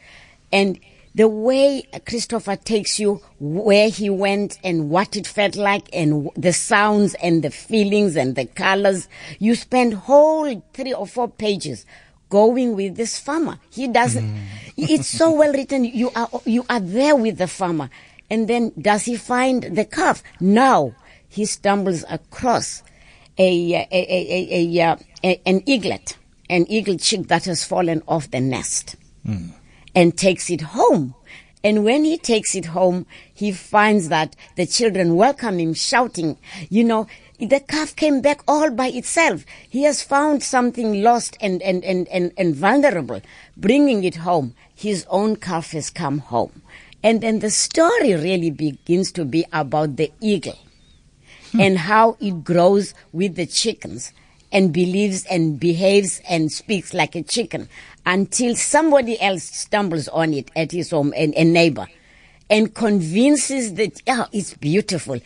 and 0.51 0.79
the 1.15 1.27
way 1.27 1.83
Christopher 2.05 2.57
takes 2.57 2.99
you 2.99 3.21
where 3.39 3.89
he 3.89 4.09
went 4.09 4.59
and 4.63 4.89
what 4.89 5.15
it 5.15 5.25
felt 5.25 5.55
like 5.55 5.87
and 5.93 6.29
the 6.35 6.51
sounds 6.51 7.13
and 7.15 7.41
the 7.41 7.51
feelings 7.51 8.17
and 8.17 8.35
the 8.35 8.45
colors, 8.45 9.07
you 9.39 9.55
spend 9.55 9.93
whole 9.93 10.61
three 10.73 10.93
or 10.93 11.07
four 11.07 11.29
pages 11.29 11.85
going 12.29 12.75
with 12.75 12.97
this 12.97 13.17
farmer. 13.17 13.59
He 13.69 13.87
doesn't. 13.87 14.27
Mm. 14.27 14.45
It's 14.77 15.07
so 15.07 15.31
well 15.31 15.53
written. 15.53 15.85
You 15.85 16.11
are 16.15 16.29
you 16.45 16.65
are 16.69 16.81
there 16.81 17.15
with 17.15 17.37
the 17.37 17.47
farmer, 17.47 17.89
and 18.29 18.47
then 18.47 18.73
does 18.79 19.05
he 19.05 19.15
find 19.15 19.63
the 19.63 19.85
calf? 19.85 20.21
No, 20.39 20.95
he 21.29 21.45
stumbles 21.45 22.03
across 22.09 22.83
a, 23.37 23.73
a, 23.73 23.87
a, 23.91 24.77
a, 24.77 24.79
a, 24.79 24.81
uh, 24.83 24.95
an 25.45 25.61
eaglet, 25.65 26.17
an 26.49 26.65
eagle 26.69 26.97
chick 26.97 27.27
that 27.27 27.45
has 27.45 27.63
fallen 27.63 28.01
off 28.07 28.31
the 28.31 28.39
nest, 28.39 28.95
and 29.93 30.17
takes 30.17 30.49
it 30.49 30.61
home. 30.61 31.15
And 31.63 31.83
when 31.83 32.03
he 32.03 32.17
takes 32.17 32.53
it 32.53 32.65
home, 32.65 33.07
he 33.33 33.51
finds 33.51 34.09
that 34.09 34.35
the 34.55 34.67
children 34.67 35.15
welcome 35.15 35.59
him, 35.59 35.73
shouting, 35.73 36.37
you 36.69 36.83
know, 36.83 37.07
the 37.39 37.59
calf 37.59 37.95
came 37.95 38.21
back 38.21 38.41
all 38.47 38.69
by 38.69 38.87
itself. 38.87 39.45
He 39.67 39.83
has 39.83 40.03
found 40.03 40.43
something 40.43 41.01
lost 41.01 41.35
and, 41.41 41.61
and, 41.63 41.83
and, 41.83 42.07
and, 42.07 42.31
and 42.37 42.55
vulnerable, 42.55 43.21
bringing 43.57 44.03
it 44.03 44.17
home. 44.17 44.53
His 44.73 45.05
own 45.09 45.37
calf 45.37 45.71
has 45.71 45.89
come 45.89 46.19
home. 46.19 46.61
And 47.03 47.21
then 47.21 47.39
the 47.39 47.49
story 47.49 48.13
really 48.13 48.51
begins 48.51 49.11
to 49.13 49.25
be 49.25 49.45
about 49.51 49.95
the 49.97 50.11
eagle 50.21 50.57
and 51.59 51.77
how 51.77 52.17
it 52.19 52.43
grows 52.43 52.93
with 53.11 53.35
the 53.35 53.45
chickens 53.45 54.11
and 54.51 54.71
believes 54.71 55.25
and 55.25 55.59
behaves 55.59 56.21
and 56.29 56.51
speaks 56.51 56.93
like 56.93 57.15
a 57.15 57.23
chicken 57.23 57.67
until 58.05 58.55
somebody 58.55 59.19
else 59.19 59.43
stumbles 59.43 60.07
on 60.09 60.33
it 60.33 60.51
at 60.55 60.71
his 60.71 60.91
home, 60.91 61.13
and 61.15 61.33
a 61.33 61.43
neighbor, 61.43 61.87
and 62.49 62.73
convinces 62.73 63.73
that, 63.73 64.01
yeah, 64.05 64.25
it's 64.31 64.53
beautiful. 64.53 65.19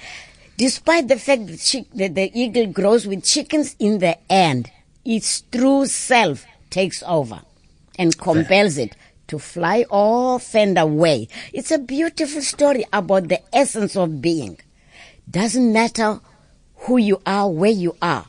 Despite 0.57 1.07
the 1.07 1.19
fact 1.19 1.48
that, 1.48 1.86
that 1.93 2.15
the 2.15 2.31
eagle 2.33 2.67
grows 2.67 3.05
with 3.05 3.24
chickens 3.24 3.75
in 3.79 4.00
the 4.00 4.17
end, 4.31 4.71
its 5.05 5.41
true 5.41 5.86
self 5.86 6.45
takes 6.69 7.03
over 7.03 7.41
and 7.98 8.17
compels 8.17 8.77
it 8.77 8.95
to 9.27 9.39
fly 9.39 9.86
off 9.89 10.55
and 10.55 10.77
away. 10.77 11.27
It's 11.53 11.71
a 11.71 11.77
beautiful 11.77 12.41
story 12.41 12.86
about 12.91 13.27
the 13.27 13.41
essence 13.55 13.95
of 13.95 14.21
being. 14.21 14.59
Doesn't 15.29 15.71
matter 15.71 16.19
who 16.75 16.98
you 16.98 17.21
are, 17.25 17.50
where 17.50 17.71
you 17.71 17.95
are. 18.01 18.25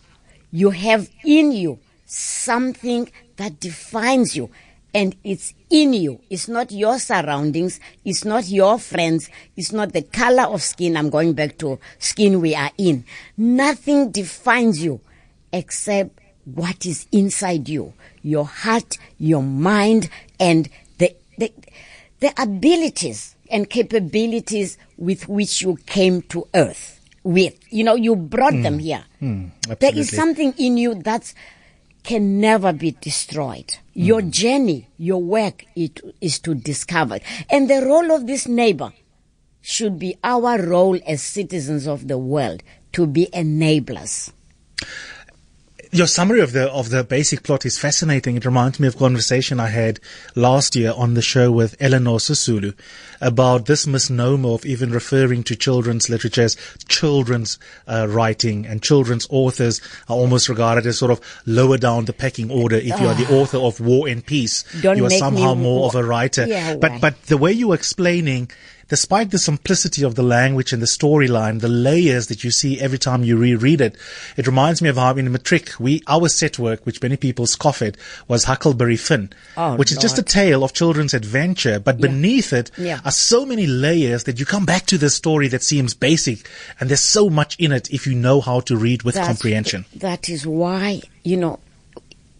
You 0.52 0.70
have 0.70 1.08
in 1.24 1.52
you 1.52 1.78
something 2.04 3.10
that 3.36 3.60
defines 3.60 4.36
you. 4.36 4.50
And 4.92 5.14
it's 5.22 5.54
in 5.70 5.92
you. 5.92 6.20
It's 6.28 6.48
not 6.48 6.72
your 6.72 6.98
surroundings. 6.98 7.78
It's 8.04 8.24
not 8.24 8.48
your 8.48 8.78
friends. 8.78 9.30
It's 9.56 9.72
not 9.72 9.92
the 9.92 10.02
color 10.02 10.42
of 10.42 10.62
skin. 10.62 10.96
I'm 10.96 11.10
going 11.10 11.32
back 11.34 11.58
to 11.58 11.78
skin 11.98 12.40
we 12.40 12.54
are 12.54 12.72
in. 12.76 13.04
Nothing 13.36 14.10
defines 14.10 14.82
you 14.82 15.00
except 15.52 16.18
what 16.44 16.84
is 16.84 17.06
inside 17.12 17.68
you. 17.68 17.94
Your 18.22 18.44
heart, 18.44 18.98
your 19.18 19.42
mind, 19.42 20.10
and 20.40 20.68
the, 20.98 21.14
the, 21.38 21.52
the 22.18 22.34
abilities 22.36 23.36
and 23.50 23.68
capabilities 23.68 24.78
with 24.96 25.28
which 25.28 25.62
you 25.62 25.76
came 25.86 26.22
to 26.22 26.46
earth 26.54 27.00
with. 27.22 27.54
You 27.72 27.84
know, 27.84 27.94
you 27.94 28.16
brought 28.16 28.54
them 28.62 28.74
hmm. 28.74 28.80
here. 28.80 29.04
Hmm. 29.18 29.46
There 29.66 29.72
absolutely. 29.72 30.00
is 30.00 30.16
something 30.16 30.54
in 30.58 30.76
you 30.76 30.94
that 31.02 31.32
can 32.02 32.40
never 32.40 32.72
be 32.72 32.92
destroyed. 33.00 33.76
Your 33.92 34.22
hmm. 34.22 34.30
journey, 34.30 34.88
your 34.98 35.22
work 35.22 35.64
it, 35.76 36.00
is 36.20 36.38
to 36.40 36.54
discover. 36.54 37.16
it. 37.16 37.22
And 37.50 37.68
the 37.68 37.84
role 37.84 38.12
of 38.12 38.26
this 38.26 38.48
neighbor 38.48 38.92
should 39.60 39.98
be 39.98 40.16
our 40.24 40.60
role 40.62 40.98
as 41.06 41.22
citizens 41.22 41.86
of 41.86 42.08
the 42.08 42.18
world 42.18 42.62
to 42.92 43.06
be 43.06 43.26
enablers. 43.32 44.32
Your 45.92 46.06
summary 46.06 46.40
of 46.40 46.52
the 46.52 46.70
of 46.70 46.90
the 46.90 47.02
basic 47.02 47.42
plot 47.42 47.66
is 47.66 47.76
fascinating. 47.76 48.36
It 48.36 48.44
reminds 48.44 48.78
me 48.78 48.86
of 48.86 48.94
a 48.94 48.98
conversation 48.98 49.58
I 49.58 49.66
had 49.66 49.98
last 50.36 50.76
year 50.76 50.92
on 50.96 51.14
the 51.14 51.22
show 51.22 51.50
with 51.50 51.76
Elinor 51.80 52.18
Sisulu 52.18 52.74
about 53.20 53.66
this 53.66 53.88
misnomer 53.88 54.50
of 54.50 54.64
even 54.64 54.92
referring 54.92 55.42
to 55.44 55.56
children's 55.56 56.08
literature 56.08 56.42
as 56.42 56.56
children's 56.86 57.58
uh, 57.88 58.06
writing 58.08 58.66
and 58.66 58.84
children's 58.84 59.26
authors 59.30 59.80
are 60.08 60.14
almost 60.14 60.48
regarded 60.48 60.86
as 60.86 60.96
sort 60.96 61.10
of 61.10 61.20
lower 61.44 61.76
down 61.76 62.04
the 62.04 62.12
pecking 62.12 62.52
order. 62.52 62.76
If 62.76 63.00
you 63.00 63.08
are 63.08 63.14
the 63.14 63.34
author 63.34 63.58
of 63.58 63.80
War 63.80 64.06
and 64.06 64.24
Peace, 64.24 64.62
Don't 64.82 64.96
you 64.96 65.06
are 65.06 65.10
somehow 65.10 65.54
me 65.54 65.62
more 65.64 65.86
of 65.86 65.96
a 65.96 66.04
writer. 66.04 66.46
Yeah, 66.46 66.76
but 66.76 67.00
but 67.00 67.20
the 67.24 67.36
way 67.36 67.50
you 67.50 67.66
were 67.66 67.74
explaining 67.74 68.48
despite 68.90 69.30
the 69.30 69.38
simplicity 69.38 70.02
of 70.02 70.16
the 70.16 70.22
language 70.22 70.72
and 70.74 70.82
the 70.82 70.86
storyline, 70.86 71.60
the 71.60 71.68
layers 71.68 72.26
that 72.26 72.44
you 72.44 72.50
see 72.50 72.78
every 72.80 72.98
time 72.98 73.24
you 73.24 73.36
reread 73.38 73.80
it, 73.80 73.96
it 74.36 74.46
reminds 74.46 74.82
me 74.82 74.88
of 74.90 74.96
how 74.96 75.14
in 75.14 75.30
Matric, 75.32 75.70
we, 75.78 76.02
our 76.06 76.28
set 76.28 76.58
work, 76.58 76.84
which 76.84 77.00
many 77.00 77.16
people 77.16 77.46
scoff 77.46 77.80
at, 77.80 77.96
was 78.28 78.44
Huckleberry 78.44 78.96
Finn, 78.96 79.30
Oh, 79.56 79.76
which 79.76 79.90
is 79.92 79.96
just 79.98 80.18
a 80.18 80.22
tale 80.22 80.62
of 80.62 80.72
children's 80.74 81.14
adventure, 81.14 81.78
but 81.78 81.96
Yeah. 82.00 82.08
beneath 82.08 82.52
it 82.52 82.70
Yeah. 82.76 83.00
are 83.04 83.12
so 83.12 83.46
many 83.46 83.66
layers 83.66 84.24
that 84.24 84.38
you 84.38 84.44
come 84.44 84.66
back 84.66 84.84
to 84.86 84.98
this 84.98 85.14
story 85.14 85.48
that 85.48 85.62
seems 85.62 85.94
basic, 85.94 86.48
and 86.80 86.90
there's 86.90 87.00
so 87.00 87.30
much 87.30 87.56
in 87.58 87.72
it 87.72 87.88
if 87.90 88.06
you 88.06 88.14
know 88.14 88.40
how 88.40 88.60
to 88.60 88.76
read 88.76 89.04
with 89.04 89.14
That's- 89.14 89.28
comprehension. 89.28 89.86
That 89.96 90.28
is 90.28 90.46
why, 90.46 91.00
you 91.22 91.36
know, 91.36 91.60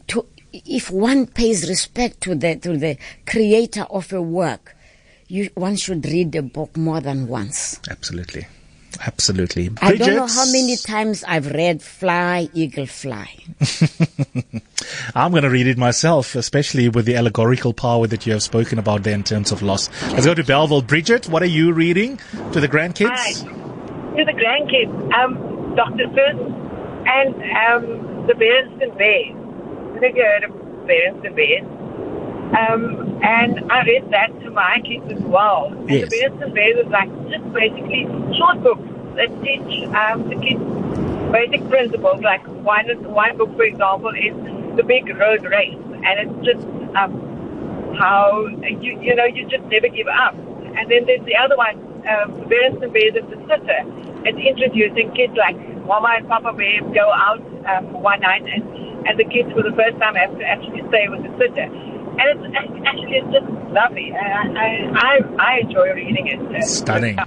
to, 0.09 0.27
if 0.53 0.91
one 0.91 1.27
pays 1.27 1.69
respect 1.69 2.21
to 2.23 2.35
the, 2.35 2.57
to 2.57 2.77
the 2.77 2.97
creator 3.25 3.87
of 3.89 4.13
a 4.13 4.21
work, 4.21 4.75
you, 5.31 5.51
one 5.55 5.77
should 5.77 6.05
read 6.05 6.33
the 6.33 6.43
book 6.43 6.77
more 6.77 7.01
than 7.01 7.29
once. 7.29 7.81
Absolutely. 7.89 8.47
Absolutely. 9.07 9.71
I 9.81 9.95
don't 9.95 10.17
know 10.17 10.27
how 10.27 10.47
many 10.47 10.77
times 10.77 11.23
I've 11.23 11.47
read 11.47 11.81
Fly, 11.81 12.49
Eagle, 12.53 12.87
Fly. 12.87 13.37
I'm 15.15 15.31
going 15.31 15.45
to 15.45 15.51
read 15.51 15.69
it 15.69 15.79
myself, 15.79 16.35
especially 16.35 16.89
with 16.89 17.05
the 17.05 17.15
allegorical 17.15 17.73
power 17.73 18.09
that 18.09 18.27
you 18.27 18.33
have 18.33 18.43
spoken 18.43 18.81
about 18.81 19.05
there 19.05 19.15
in 19.15 19.23
terms 19.23 19.53
of 19.53 19.63
loss. 19.63 19.89
Let's 20.11 20.27
go 20.27 20.35
to 20.35 20.43
Bellville. 20.43 20.83
Bridget, 20.83 21.29
what 21.29 21.41
are 21.43 21.47
you 21.47 21.73
reading 21.73 22.19
to 22.53 22.61
the 22.61 22.69
grandkids? 22.69 23.11
Hi. 23.11 23.33
To 23.33 24.25
the 24.25 24.33
grandkids, 24.33 25.13
um, 25.15 25.77
Dr. 25.77 26.07
Seuss 26.09 26.61
and 27.07 27.35
um, 27.37 28.27
the 28.27 28.35
Berenstain 28.35 28.99
Bears. 28.99 29.97
I 29.97 30.01
think 30.01 30.17
you 30.17 30.25
heard 30.25 30.45
of 30.45 30.51
Berenstain 30.51 31.37
Bears. 31.37 31.65
Um, 32.59 33.00
and 33.23 33.71
I 33.71 33.83
read 33.85 34.11
that 34.11 34.29
to 34.43 34.51
my 34.51 34.81
kids 34.85 35.05
as 35.13 35.23
well. 35.23 35.67
And 35.67 35.91
Yes. 35.91 36.11
the 36.11 36.47
Bears 36.55 36.79
is 36.85 36.91
like 36.91 37.11
just 37.31 37.53
basically 37.53 38.07
short 38.39 38.63
books 38.63 38.83
that 39.17 39.29
teach 39.43 39.85
um, 39.95 40.29
the 40.29 40.37
kids 40.37 40.63
basic 41.33 41.69
principles. 41.69 42.23
Like 42.23 42.47
one 42.47 42.87
one 43.13 43.37
book, 43.37 43.55
for 43.57 43.65
example, 43.65 44.11
is 44.11 44.35
the 44.77 44.83
big 44.83 45.09
road 45.17 45.45
race, 45.45 45.77
and 46.05 46.15
it's 46.23 46.47
just 46.47 46.65
um, 46.97 47.95
how 47.99 48.47
you 48.47 49.01
you 49.01 49.15
know 49.15 49.25
you 49.25 49.47
just 49.49 49.65
never 49.65 49.89
give 49.89 50.09
up. 50.09 50.35
And 50.77 50.91
then 50.91 51.05
there's 51.07 51.25
the 51.27 51.37
other 51.37 51.57
one, 51.57 51.77
um, 52.09 52.41
and 52.41 52.49
Bears 52.49 53.15
and 53.17 53.29
the 53.31 53.39
Sitter. 53.49 53.83
It's 54.25 54.39
introducing 54.39 55.13
kids 55.15 55.35
like 55.37 55.57
Mama 55.87 56.15
and 56.19 56.29
Papa 56.29 56.53
Bear 56.53 56.81
go 56.95 57.11
out 57.13 57.41
um, 57.67 57.93
one 58.03 58.21
night, 58.21 58.43
and 58.47 58.63
and 59.07 59.19
the 59.19 59.25
kids 59.25 59.51
for 59.53 59.63
the 59.63 59.73
first 59.73 59.99
time 59.99 60.15
have 60.15 60.37
to 60.39 60.45
actually 60.45 60.83
stay 60.89 61.09
with 61.09 61.23
the 61.23 61.33
sitter. 61.39 61.69
And 62.21 62.27
it's 62.45 62.80
it's 63.09 63.27
just 63.33 63.47
lovely. 63.73 64.13
I 64.13 64.47
I 64.47 64.91
I, 64.95 65.19
I 65.39 65.59
enjoy 65.61 65.93
reading 65.95 66.27
it. 66.27 66.65
Stunning. 66.65 67.19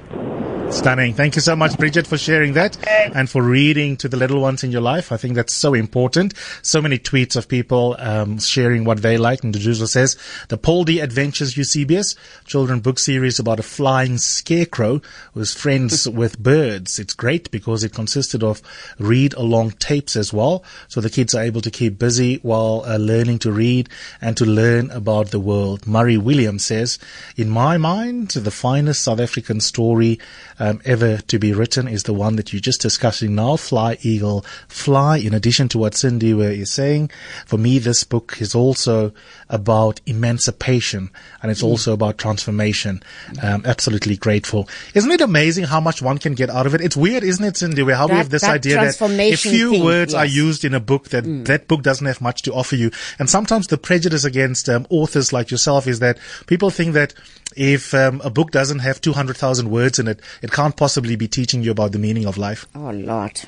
Stunning. 0.73 1.13
Thank 1.13 1.35
you 1.35 1.41
so 1.41 1.55
much, 1.55 1.77
Bridget, 1.77 2.07
for 2.07 2.17
sharing 2.17 2.53
that 2.53 2.77
and 3.15 3.29
for 3.29 3.43
reading 3.43 3.95
to 3.97 4.09
the 4.09 4.17
little 4.17 4.41
ones 4.41 4.63
in 4.63 4.71
your 4.71 4.81
life. 4.81 5.11
I 5.11 5.17
think 5.17 5.35
that's 5.35 5.53
so 5.53 5.75
important. 5.75 6.33
So 6.63 6.81
many 6.81 6.97
tweets 6.97 7.35
of 7.35 7.47
people 7.47 7.95
um, 7.99 8.39
sharing 8.39 8.83
what 8.83 9.03
they 9.03 9.17
like. 9.17 9.43
And 9.43 9.53
Dejuzo 9.53 9.87
says, 9.87 10.17
the 10.49 10.57
Poldy 10.57 10.99
Adventures 10.99 11.55
Eusebius, 11.55 12.15
children 12.45 12.79
book 12.79 12.97
series 12.97 13.37
about 13.37 13.59
a 13.59 13.63
flying 13.63 14.17
scarecrow 14.17 14.99
who's 15.35 15.53
friends 15.53 16.09
with 16.09 16.39
birds. 16.39 16.97
It's 16.97 17.13
great 17.13 17.51
because 17.51 17.83
it 17.83 17.93
consisted 17.93 18.43
of 18.43 18.61
read 18.97 19.35
along 19.35 19.71
tapes 19.71 20.15
as 20.15 20.33
well. 20.33 20.63
So 20.87 21.01
the 21.01 21.09
kids 21.09 21.35
are 21.35 21.43
able 21.43 21.61
to 21.61 21.71
keep 21.71 21.99
busy 21.99 22.37
while 22.37 22.83
uh, 22.85 22.97
learning 22.97 23.39
to 23.39 23.51
read 23.51 23.89
and 24.21 24.35
to 24.37 24.45
learn 24.45 24.89
about 24.89 25.29
the 25.29 25.39
world. 25.39 25.85
Murray 25.85 26.17
Williams 26.17 26.65
says, 26.65 26.97
in 27.37 27.49
my 27.49 27.77
mind, 27.77 28.29
the 28.29 28.51
finest 28.51 29.03
South 29.03 29.19
African 29.19 29.61
story 29.61 30.19
um, 30.63 30.81
ever 30.85 31.17
to 31.17 31.39
be 31.39 31.51
written 31.51 31.89
is 31.89 32.03
the 32.03 32.13
one 32.13 32.37
that 32.37 32.53
you're 32.53 32.61
just 32.61 32.79
discussing 32.79 33.35
now, 33.35 33.57
Fly 33.57 33.97
Eagle 34.01 34.45
Fly. 34.69 35.17
In 35.17 35.33
addition 35.33 35.67
to 35.69 35.77
what 35.77 35.93
Cindy 35.93 36.31
is 36.31 36.71
saying, 36.71 37.11
for 37.45 37.57
me, 37.57 37.79
this 37.79 38.05
book 38.05 38.37
is 38.39 38.55
also 38.55 39.11
about 39.49 39.99
emancipation 40.05 41.09
and 41.41 41.51
it's 41.51 41.61
also 41.61 41.91
about 41.91 42.17
transformation. 42.17 43.03
Um, 43.41 43.63
absolutely 43.65 44.15
grateful. 44.15 44.69
Isn't 44.93 45.11
it 45.11 45.19
amazing 45.19 45.65
how 45.65 45.81
much 45.81 46.01
one 46.01 46.17
can 46.17 46.33
get 46.33 46.49
out 46.49 46.65
of 46.65 46.73
it? 46.73 46.79
It's 46.79 46.95
weird, 46.95 47.25
isn't 47.25 47.43
it, 47.43 47.57
Cindy? 47.57 47.83
How 47.91 48.07
we 48.07 48.13
have 48.13 48.29
this 48.29 48.43
that 48.43 48.51
idea 48.51 48.75
that 48.75 49.01
a 49.01 49.35
few 49.35 49.71
thing, 49.71 49.83
words 49.83 50.13
are 50.13 50.25
used 50.25 50.63
in 50.63 50.73
a 50.73 50.79
book 50.79 51.09
that 51.09 51.23
that 51.45 51.67
book 51.67 51.83
doesn't 51.83 52.07
have 52.07 52.21
much 52.21 52.41
to 52.43 52.53
offer 52.53 52.77
you. 52.77 52.89
And 53.19 53.29
sometimes 53.29 53.67
the 53.67 53.77
prejudice 53.77 54.23
against 54.23 54.69
um, 54.69 54.87
authors 54.89 55.33
like 55.33 55.51
yourself 55.51 55.87
is 55.87 55.99
that 55.99 56.17
people 56.47 56.69
think 56.69 56.93
that 56.93 57.13
if 57.55 57.93
um, 57.93 58.21
a 58.23 58.29
book 58.29 58.51
doesn't 58.51 58.79
have 58.79 59.01
200,000 59.01 59.69
words 59.69 59.99
in 59.99 60.07
it, 60.07 60.19
it 60.41 60.51
can't 60.51 60.75
possibly 60.75 61.15
be 61.15 61.27
teaching 61.27 61.63
you 61.63 61.71
about 61.71 61.91
the 61.91 61.99
meaning 61.99 62.25
of 62.25 62.37
life. 62.37 62.65
Oh 62.75 62.91
Lord, 62.91 63.41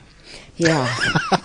yeah. 0.57 0.95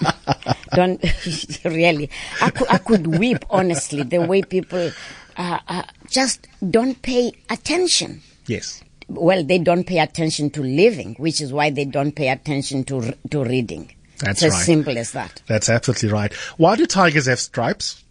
Don't 0.75 1.03
really. 1.65 2.11
I 2.41 2.51
could, 2.51 2.69
I 2.69 2.79
could 2.79 3.07
weep 3.07 3.45
honestly 3.51 4.03
the 4.05 4.21
way 4.21 4.43
people 4.43 4.93
uh, 5.37 5.59
uh, 5.69 5.83
just 6.09 6.47
don't 6.71 7.01
pay 7.03 7.33
attention. 7.49 8.23
Yes. 8.47 8.83
Well, 9.09 9.43
they 9.43 9.59
don't 9.59 9.85
pay 9.85 9.99
attention 9.99 10.51
to 10.51 10.63
living, 10.63 11.15
which 11.15 11.41
is 11.41 11.53
why 11.53 11.71
they 11.71 11.85
don't 11.85 12.13
pay 12.13 12.29
attention 12.29 12.85
to 12.85 13.17
to 13.31 13.45
reading. 13.45 13.91
That's 14.19 14.43
it's 14.43 14.53
right. 14.53 14.61
as 14.61 14.67
simple 14.67 14.99
as 14.99 15.13
that. 15.13 15.43
That's 15.47 15.69
absolutely 15.69 16.11
right. 16.11 16.33
Why 16.57 16.77
do 16.77 16.87
tigers 16.87 17.27
have 17.27 17.41
stripes? 17.41 18.05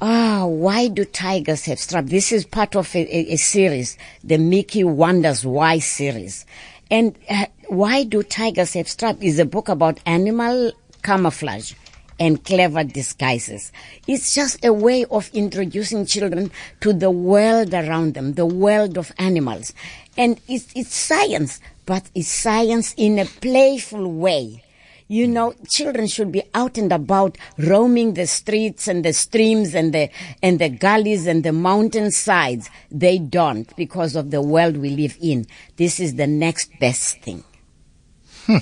Ah, 0.00 0.46
why 0.46 0.86
do 0.86 1.04
tigers 1.04 1.64
have 1.64 1.80
stripes? 1.80 2.08
This 2.10 2.30
is 2.30 2.46
part 2.46 2.76
of 2.76 2.94
a, 2.94 3.00
a, 3.00 3.32
a 3.32 3.36
series, 3.36 3.98
the 4.22 4.38
Mickey 4.38 4.84
Wonders 4.84 5.44
Why 5.44 5.80
series. 5.80 6.46
And 6.88 7.16
uh, 7.28 7.46
why 7.66 8.04
do 8.04 8.22
tigers 8.22 8.74
have 8.74 8.88
stripes 8.88 9.22
is 9.22 9.40
a 9.40 9.44
book 9.44 9.68
about 9.68 9.98
animal 10.06 10.70
camouflage 11.02 11.72
and 12.20 12.44
clever 12.44 12.84
disguises. 12.84 13.72
It's 14.06 14.36
just 14.36 14.64
a 14.64 14.72
way 14.72 15.04
of 15.06 15.30
introducing 15.34 16.06
children 16.06 16.52
to 16.80 16.92
the 16.92 17.10
world 17.10 17.74
around 17.74 18.14
them, 18.14 18.34
the 18.34 18.46
world 18.46 18.98
of 18.98 19.10
animals. 19.18 19.74
And 20.16 20.40
it's, 20.46 20.68
it's 20.76 20.94
science, 20.94 21.58
but 21.86 22.08
it's 22.14 22.28
science 22.28 22.94
in 22.96 23.18
a 23.18 23.24
playful 23.24 24.12
way. 24.12 24.62
You 25.10 25.26
know, 25.26 25.54
children 25.66 26.06
should 26.06 26.30
be 26.30 26.42
out 26.54 26.76
and 26.76 26.92
about 26.92 27.38
roaming 27.56 28.12
the 28.12 28.26
streets 28.26 28.86
and 28.86 29.02
the 29.02 29.14
streams 29.14 29.74
and 29.74 29.94
the, 29.94 30.10
and 30.42 30.58
the 30.58 30.68
gullies 30.68 31.26
and 31.26 31.42
the 31.42 31.52
mountain 31.52 32.10
sides. 32.10 32.68
They 32.90 33.18
don't 33.18 33.74
because 33.74 34.14
of 34.16 34.30
the 34.30 34.42
world 34.42 34.76
we 34.76 34.90
live 34.90 35.16
in. 35.18 35.46
This 35.76 35.98
is 35.98 36.16
the 36.16 36.26
next 36.26 36.78
best 36.78 37.22
thing. 37.22 37.42
Hmm. 38.44 38.58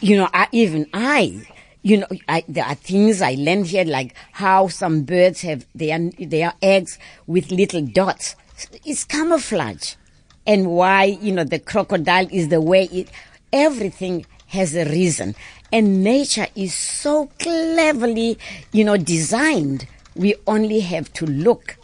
You 0.00 0.16
know, 0.16 0.28
I, 0.34 0.48
even 0.50 0.88
I, 0.92 1.46
you 1.82 1.98
know, 1.98 2.08
I, 2.28 2.42
there 2.48 2.64
are 2.64 2.74
things 2.74 3.22
I 3.22 3.36
learned 3.38 3.68
here, 3.68 3.84
like 3.84 4.16
how 4.32 4.66
some 4.66 5.02
birds 5.02 5.42
have 5.42 5.66
their, 5.72 6.10
their 6.18 6.54
eggs 6.62 6.98
with 7.28 7.52
little 7.52 7.82
dots. 7.86 8.34
It's 8.84 9.04
camouflage. 9.04 9.94
And 10.46 10.72
why, 10.72 11.04
you 11.04 11.30
know, 11.32 11.44
the 11.44 11.60
crocodile 11.60 12.26
is 12.32 12.48
the 12.48 12.60
way 12.60 12.84
it, 12.92 13.08
everything 13.52 14.26
has 14.54 14.74
a 14.74 14.84
reason. 14.86 15.34
And 15.70 16.02
nature 16.02 16.46
is 16.54 16.74
so 16.74 17.26
cleverly, 17.38 18.38
you 18.72 18.84
know, 18.84 18.96
designed. 18.96 19.86
We 20.16 20.34
only 20.46 20.80
have 20.80 21.12
to 21.14 21.26
look 21.26 21.76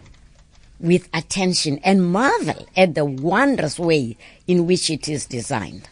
with 0.79 1.09
attention 1.13 1.79
and 1.85 2.11
marvel 2.11 2.67
at 2.77 2.95
the 2.95 3.05
wondrous 3.05 3.79
way 3.79 4.17
in 4.47 4.67
which 4.67 4.89
it 4.89 5.09
is 5.09 5.27
designed. 5.27 5.89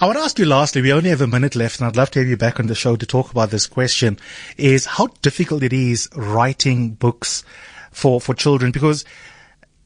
I 0.00 0.06
want 0.06 0.18
to 0.18 0.24
ask 0.24 0.38
you 0.38 0.44
lastly, 0.44 0.82
we 0.82 0.92
only 0.92 1.10
have 1.10 1.20
a 1.20 1.26
minute 1.26 1.54
left 1.54 1.80
and 1.80 1.86
I'd 1.86 1.96
love 1.96 2.10
to 2.12 2.18
have 2.18 2.28
you 2.28 2.36
back 2.36 2.60
on 2.60 2.66
the 2.66 2.74
show 2.74 2.96
to 2.96 3.06
talk 3.06 3.30
about 3.30 3.50
this 3.50 3.66
question 3.66 4.18
is 4.56 4.86
how 4.86 5.08
difficult 5.22 5.62
it 5.62 5.72
is 5.72 6.08
writing 6.14 6.90
books 6.90 7.44
for, 7.90 8.20
for 8.20 8.34
children 8.34 8.72
because 8.72 9.04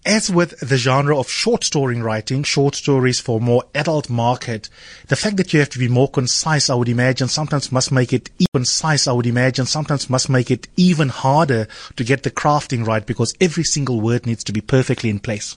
as 0.09 0.31
with 0.31 0.59
the 0.61 0.79
genre 0.79 1.19
of 1.19 1.29
short 1.29 1.63
story 1.65 2.01
writing, 2.01 2.43
short 2.43 2.75
stories 2.75 3.21
for 3.21 3.41
more 3.41 3.65
adult 3.75 4.09
market, 4.09 4.71
the 5.09 5.17
fact 5.17 5.37
that 5.37 5.53
you 5.53 5.61
have 5.61 5.69
to 5.71 5.79
be 5.79 5.87
more 5.87 6.09
concise, 6.11 6.71
I 6.71 6.75
would 6.75 6.89
imagine, 6.89 7.29
sometimes 7.29 7.71
must 7.71 7.93
make 7.93 8.13
it 8.13 8.31
even 8.39 8.49
concise, 8.55 9.07
I 9.07 9.13
would 9.13 9.27
imagine, 9.27 9.67
sometimes 9.67 10.09
must 10.09 10.31
make 10.31 10.51
it 10.51 10.67
even 10.77 11.11
harder 11.11 11.69
to 11.97 12.05
get 12.05 12.23
the 12.23 12.31
crafting 12.31 12.87
right 12.87 13.05
because 13.05 13.35
every 13.41 13.65
single 13.65 14.01
word 14.01 14.25
needs 14.27 14.43
to 14.45 14.53
be 14.53 14.63
perfectly 14.63 15.11
in 15.11 15.21
place. 15.21 15.57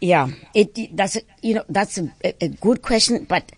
Yeah, 0.00 0.28
it 0.54 0.94
that's 0.96 1.16
you 1.42 1.54
know 1.54 1.64
that's 1.68 1.98
a- 1.98 2.44
a 2.44 2.48
good 2.48 2.82
question, 2.82 3.24
but 3.28 3.50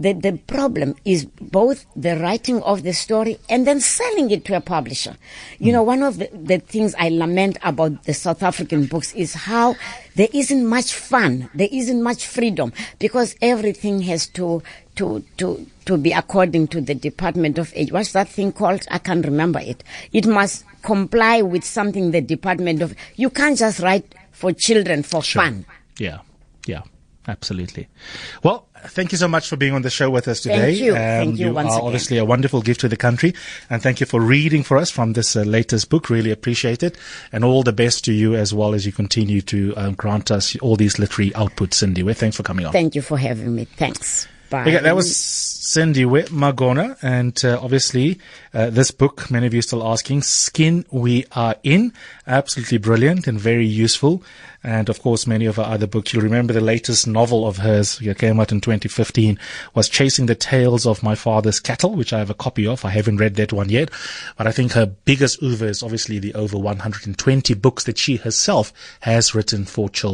the 0.00 0.12
the 0.12 0.38
problem 0.46 0.94
is 1.04 1.24
both 1.24 1.86
the 1.96 2.16
writing 2.16 2.62
of 2.62 2.82
the 2.82 2.92
story 2.92 3.38
and 3.48 3.66
then 3.66 3.80
selling 3.80 4.30
it 4.30 4.44
to 4.44 4.56
a 4.56 4.60
publisher. 4.60 5.16
You 5.58 5.72
know, 5.72 5.82
mm. 5.82 5.86
one 5.86 6.02
of 6.02 6.18
the, 6.18 6.28
the 6.32 6.58
things 6.58 6.94
I 6.98 7.08
lament 7.08 7.58
about 7.62 8.04
the 8.04 8.14
South 8.14 8.42
African 8.42 8.86
books 8.86 9.12
is 9.14 9.34
how 9.34 9.76
there 10.14 10.28
isn't 10.32 10.66
much 10.66 10.94
fun, 10.94 11.50
there 11.54 11.68
isn't 11.70 12.02
much 12.02 12.26
freedom 12.26 12.72
because 12.98 13.34
everything 13.42 14.02
has 14.02 14.26
to 14.28 14.62
to 14.96 15.24
to 15.38 15.66
to 15.86 15.96
be 15.96 16.12
according 16.12 16.68
to 16.68 16.80
the 16.80 16.94
Department 16.94 17.58
of 17.58 17.72
Age. 17.74 17.92
What's 17.92 18.12
that 18.12 18.28
thing 18.28 18.52
called? 18.52 18.86
I 18.90 18.98
can't 18.98 19.24
remember 19.24 19.60
it. 19.60 19.82
It 20.12 20.26
must 20.26 20.64
comply 20.82 21.42
with 21.42 21.64
something 21.64 22.10
the 22.10 22.20
Department 22.20 22.82
of. 22.82 22.94
You 23.16 23.30
can't 23.30 23.58
just 23.58 23.80
write 23.80 24.14
for 24.32 24.52
children 24.52 25.02
for 25.02 25.22
fun. 25.22 25.66
Yeah, 25.98 26.08
yeah, 26.10 26.18
absolutely. 27.28 27.88
Well, 28.42 28.66
thank 28.86 29.12
you 29.12 29.18
so 29.18 29.28
much 29.28 29.48
for 29.48 29.56
being 29.56 29.74
on 29.74 29.82
the 29.82 29.90
show 29.90 30.10
with 30.10 30.26
us 30.26 30.40
today. 30.40 30.74
Thank 30.74 30.78
you. 30.78 30.92
Thank 30.94 31.38
you 31.38 31.46
you 31.48 31.52
once 31.52 31.70
are 31.70 31.78
again. 31.78 31.86
obviously 31.86 32.18
a 32.18 32.24
wonderful 32.24 32.62
gift 32.62 32.80
to 32.80 32.88
the 32.88 32.96
country, 32.96 33.34
and 33.70 33.82
thank 33.82 34.00
you 34.00 34.06
for 34.06 34.20
reading 34.20 34.62
for 34.62 34.76
us 34.76 34.90
from 34.90 35.12
this 35.12 35.36
uh, 35.36 35.42
latest 35.42 35.90
book. 35.90 36.10
Really 36.10 36.30
appreciate 36.30 36.82
it, 36.82 36.96
and 37.30 37.44
all 37.44 37.62
the 37.62 37.72
best 37.72 38.04
to 38.06 38.12
you 38.12 38.34
as 38.34 38.52
well 38.54 38.74
as 38.74 38.86
you 38.86 38.92
continue 38.92 39.40
to 39.42 39.74
um, 39.76 39.94
grant 39.94 40.30
us 40.30 40.56
all 40.56 40.76
these 40.76 40.98
literary 40.98 41.30
outputs, 41.32 41.74
Cindy. 41.74 42.02
Well, 42.02 42.14
thanks 42.14 42.36
for 42.36 42.42
coming 42.42 42.66
on. 42.66 42.72
Thank 42.72 42.94
you 42.94 43.02
for 43.02 43.18
having 43.18 43.54
me. 43.54 43.64
Thanks. 43.64 44.26
Okay, 44.50 44.78
that 44.78 44.96
was 44.96 45.12
Sindiwe 45.12 46.30
Magona, 46.30 46.96
and 47.02 47.38
uh, 47.44 47.60
obviously 47.60 48.18
uh, 48.54 48.70
this 48.70 48.90
book, 48.90 49.30
many 49.30 49.46
of 49.46 49.52
you 49.52 49.58
are 49.58 49.62
still 49.62 49.86
asking, 49.86 50.22
Skin 50.22 50.86
We 50.90 51.26
Are 51.32 51.56
In, 51.62 51.92
absolutely 52.26 52.78
brilliant 52.78 53.26
and 53.26 53.38
very 53.38 53.66
useful. 53.66 54.22
And 54.64 54.88
of 54.88 55.00
course, 55.02 55.26
many 55.26 55.46
of 55.46 55.56
her 55.56 55.62
other 55.62 55.86
books, 55.86 56.12
you'll 56.12 56.22
remember 56.22 56.52
the 56.52 56.60
latest 56.60 57.06
novel 57.06 57.46
of 57.46 57.58
hers 57.58 57.98
that 57.98 58.18
came 58.18 58.40
out 58.40 58.50
in 58.50 58.60
2015 58.60 59.38
was 59.74 59.88
Chasing 59.88 60.26
the 60.26 60.34
Tails 60.34 60.84
of 60.84 61.02
My 61.02 61.14
Father's 61.14 61.60
Cattle, 61.60 61.94
which 61.94 62.12
I 62.12 62.18
have 62.18 62.30
a 62.30 62.34
copy 62.34 62.66
of. 62.66 62.84
I 62.84 62.90
haven't 62.90 63.18
read 63.18 63.36
that 63.36 63.52
one 63.52 63.68
yet, 63.68 63.90
but 64.36 64.46
I 64.46 64.52
think 64.52 64.72
her 64.72 64.86
biggest 64.86 65.42
oeuvre 65.42 65.68
is 65.68 65.82
obviously 65.82 66.18
the 66.18 66.34
over 66.34 66.58
120 66.58 67.54
books 67.54 67.84
that 67.84 67.98
she 67.98 68.16
herself 68.16 68.72
has 69.00 69.34
written 69.34 69.64
for 69.64 69.88
children. 69.88 70.06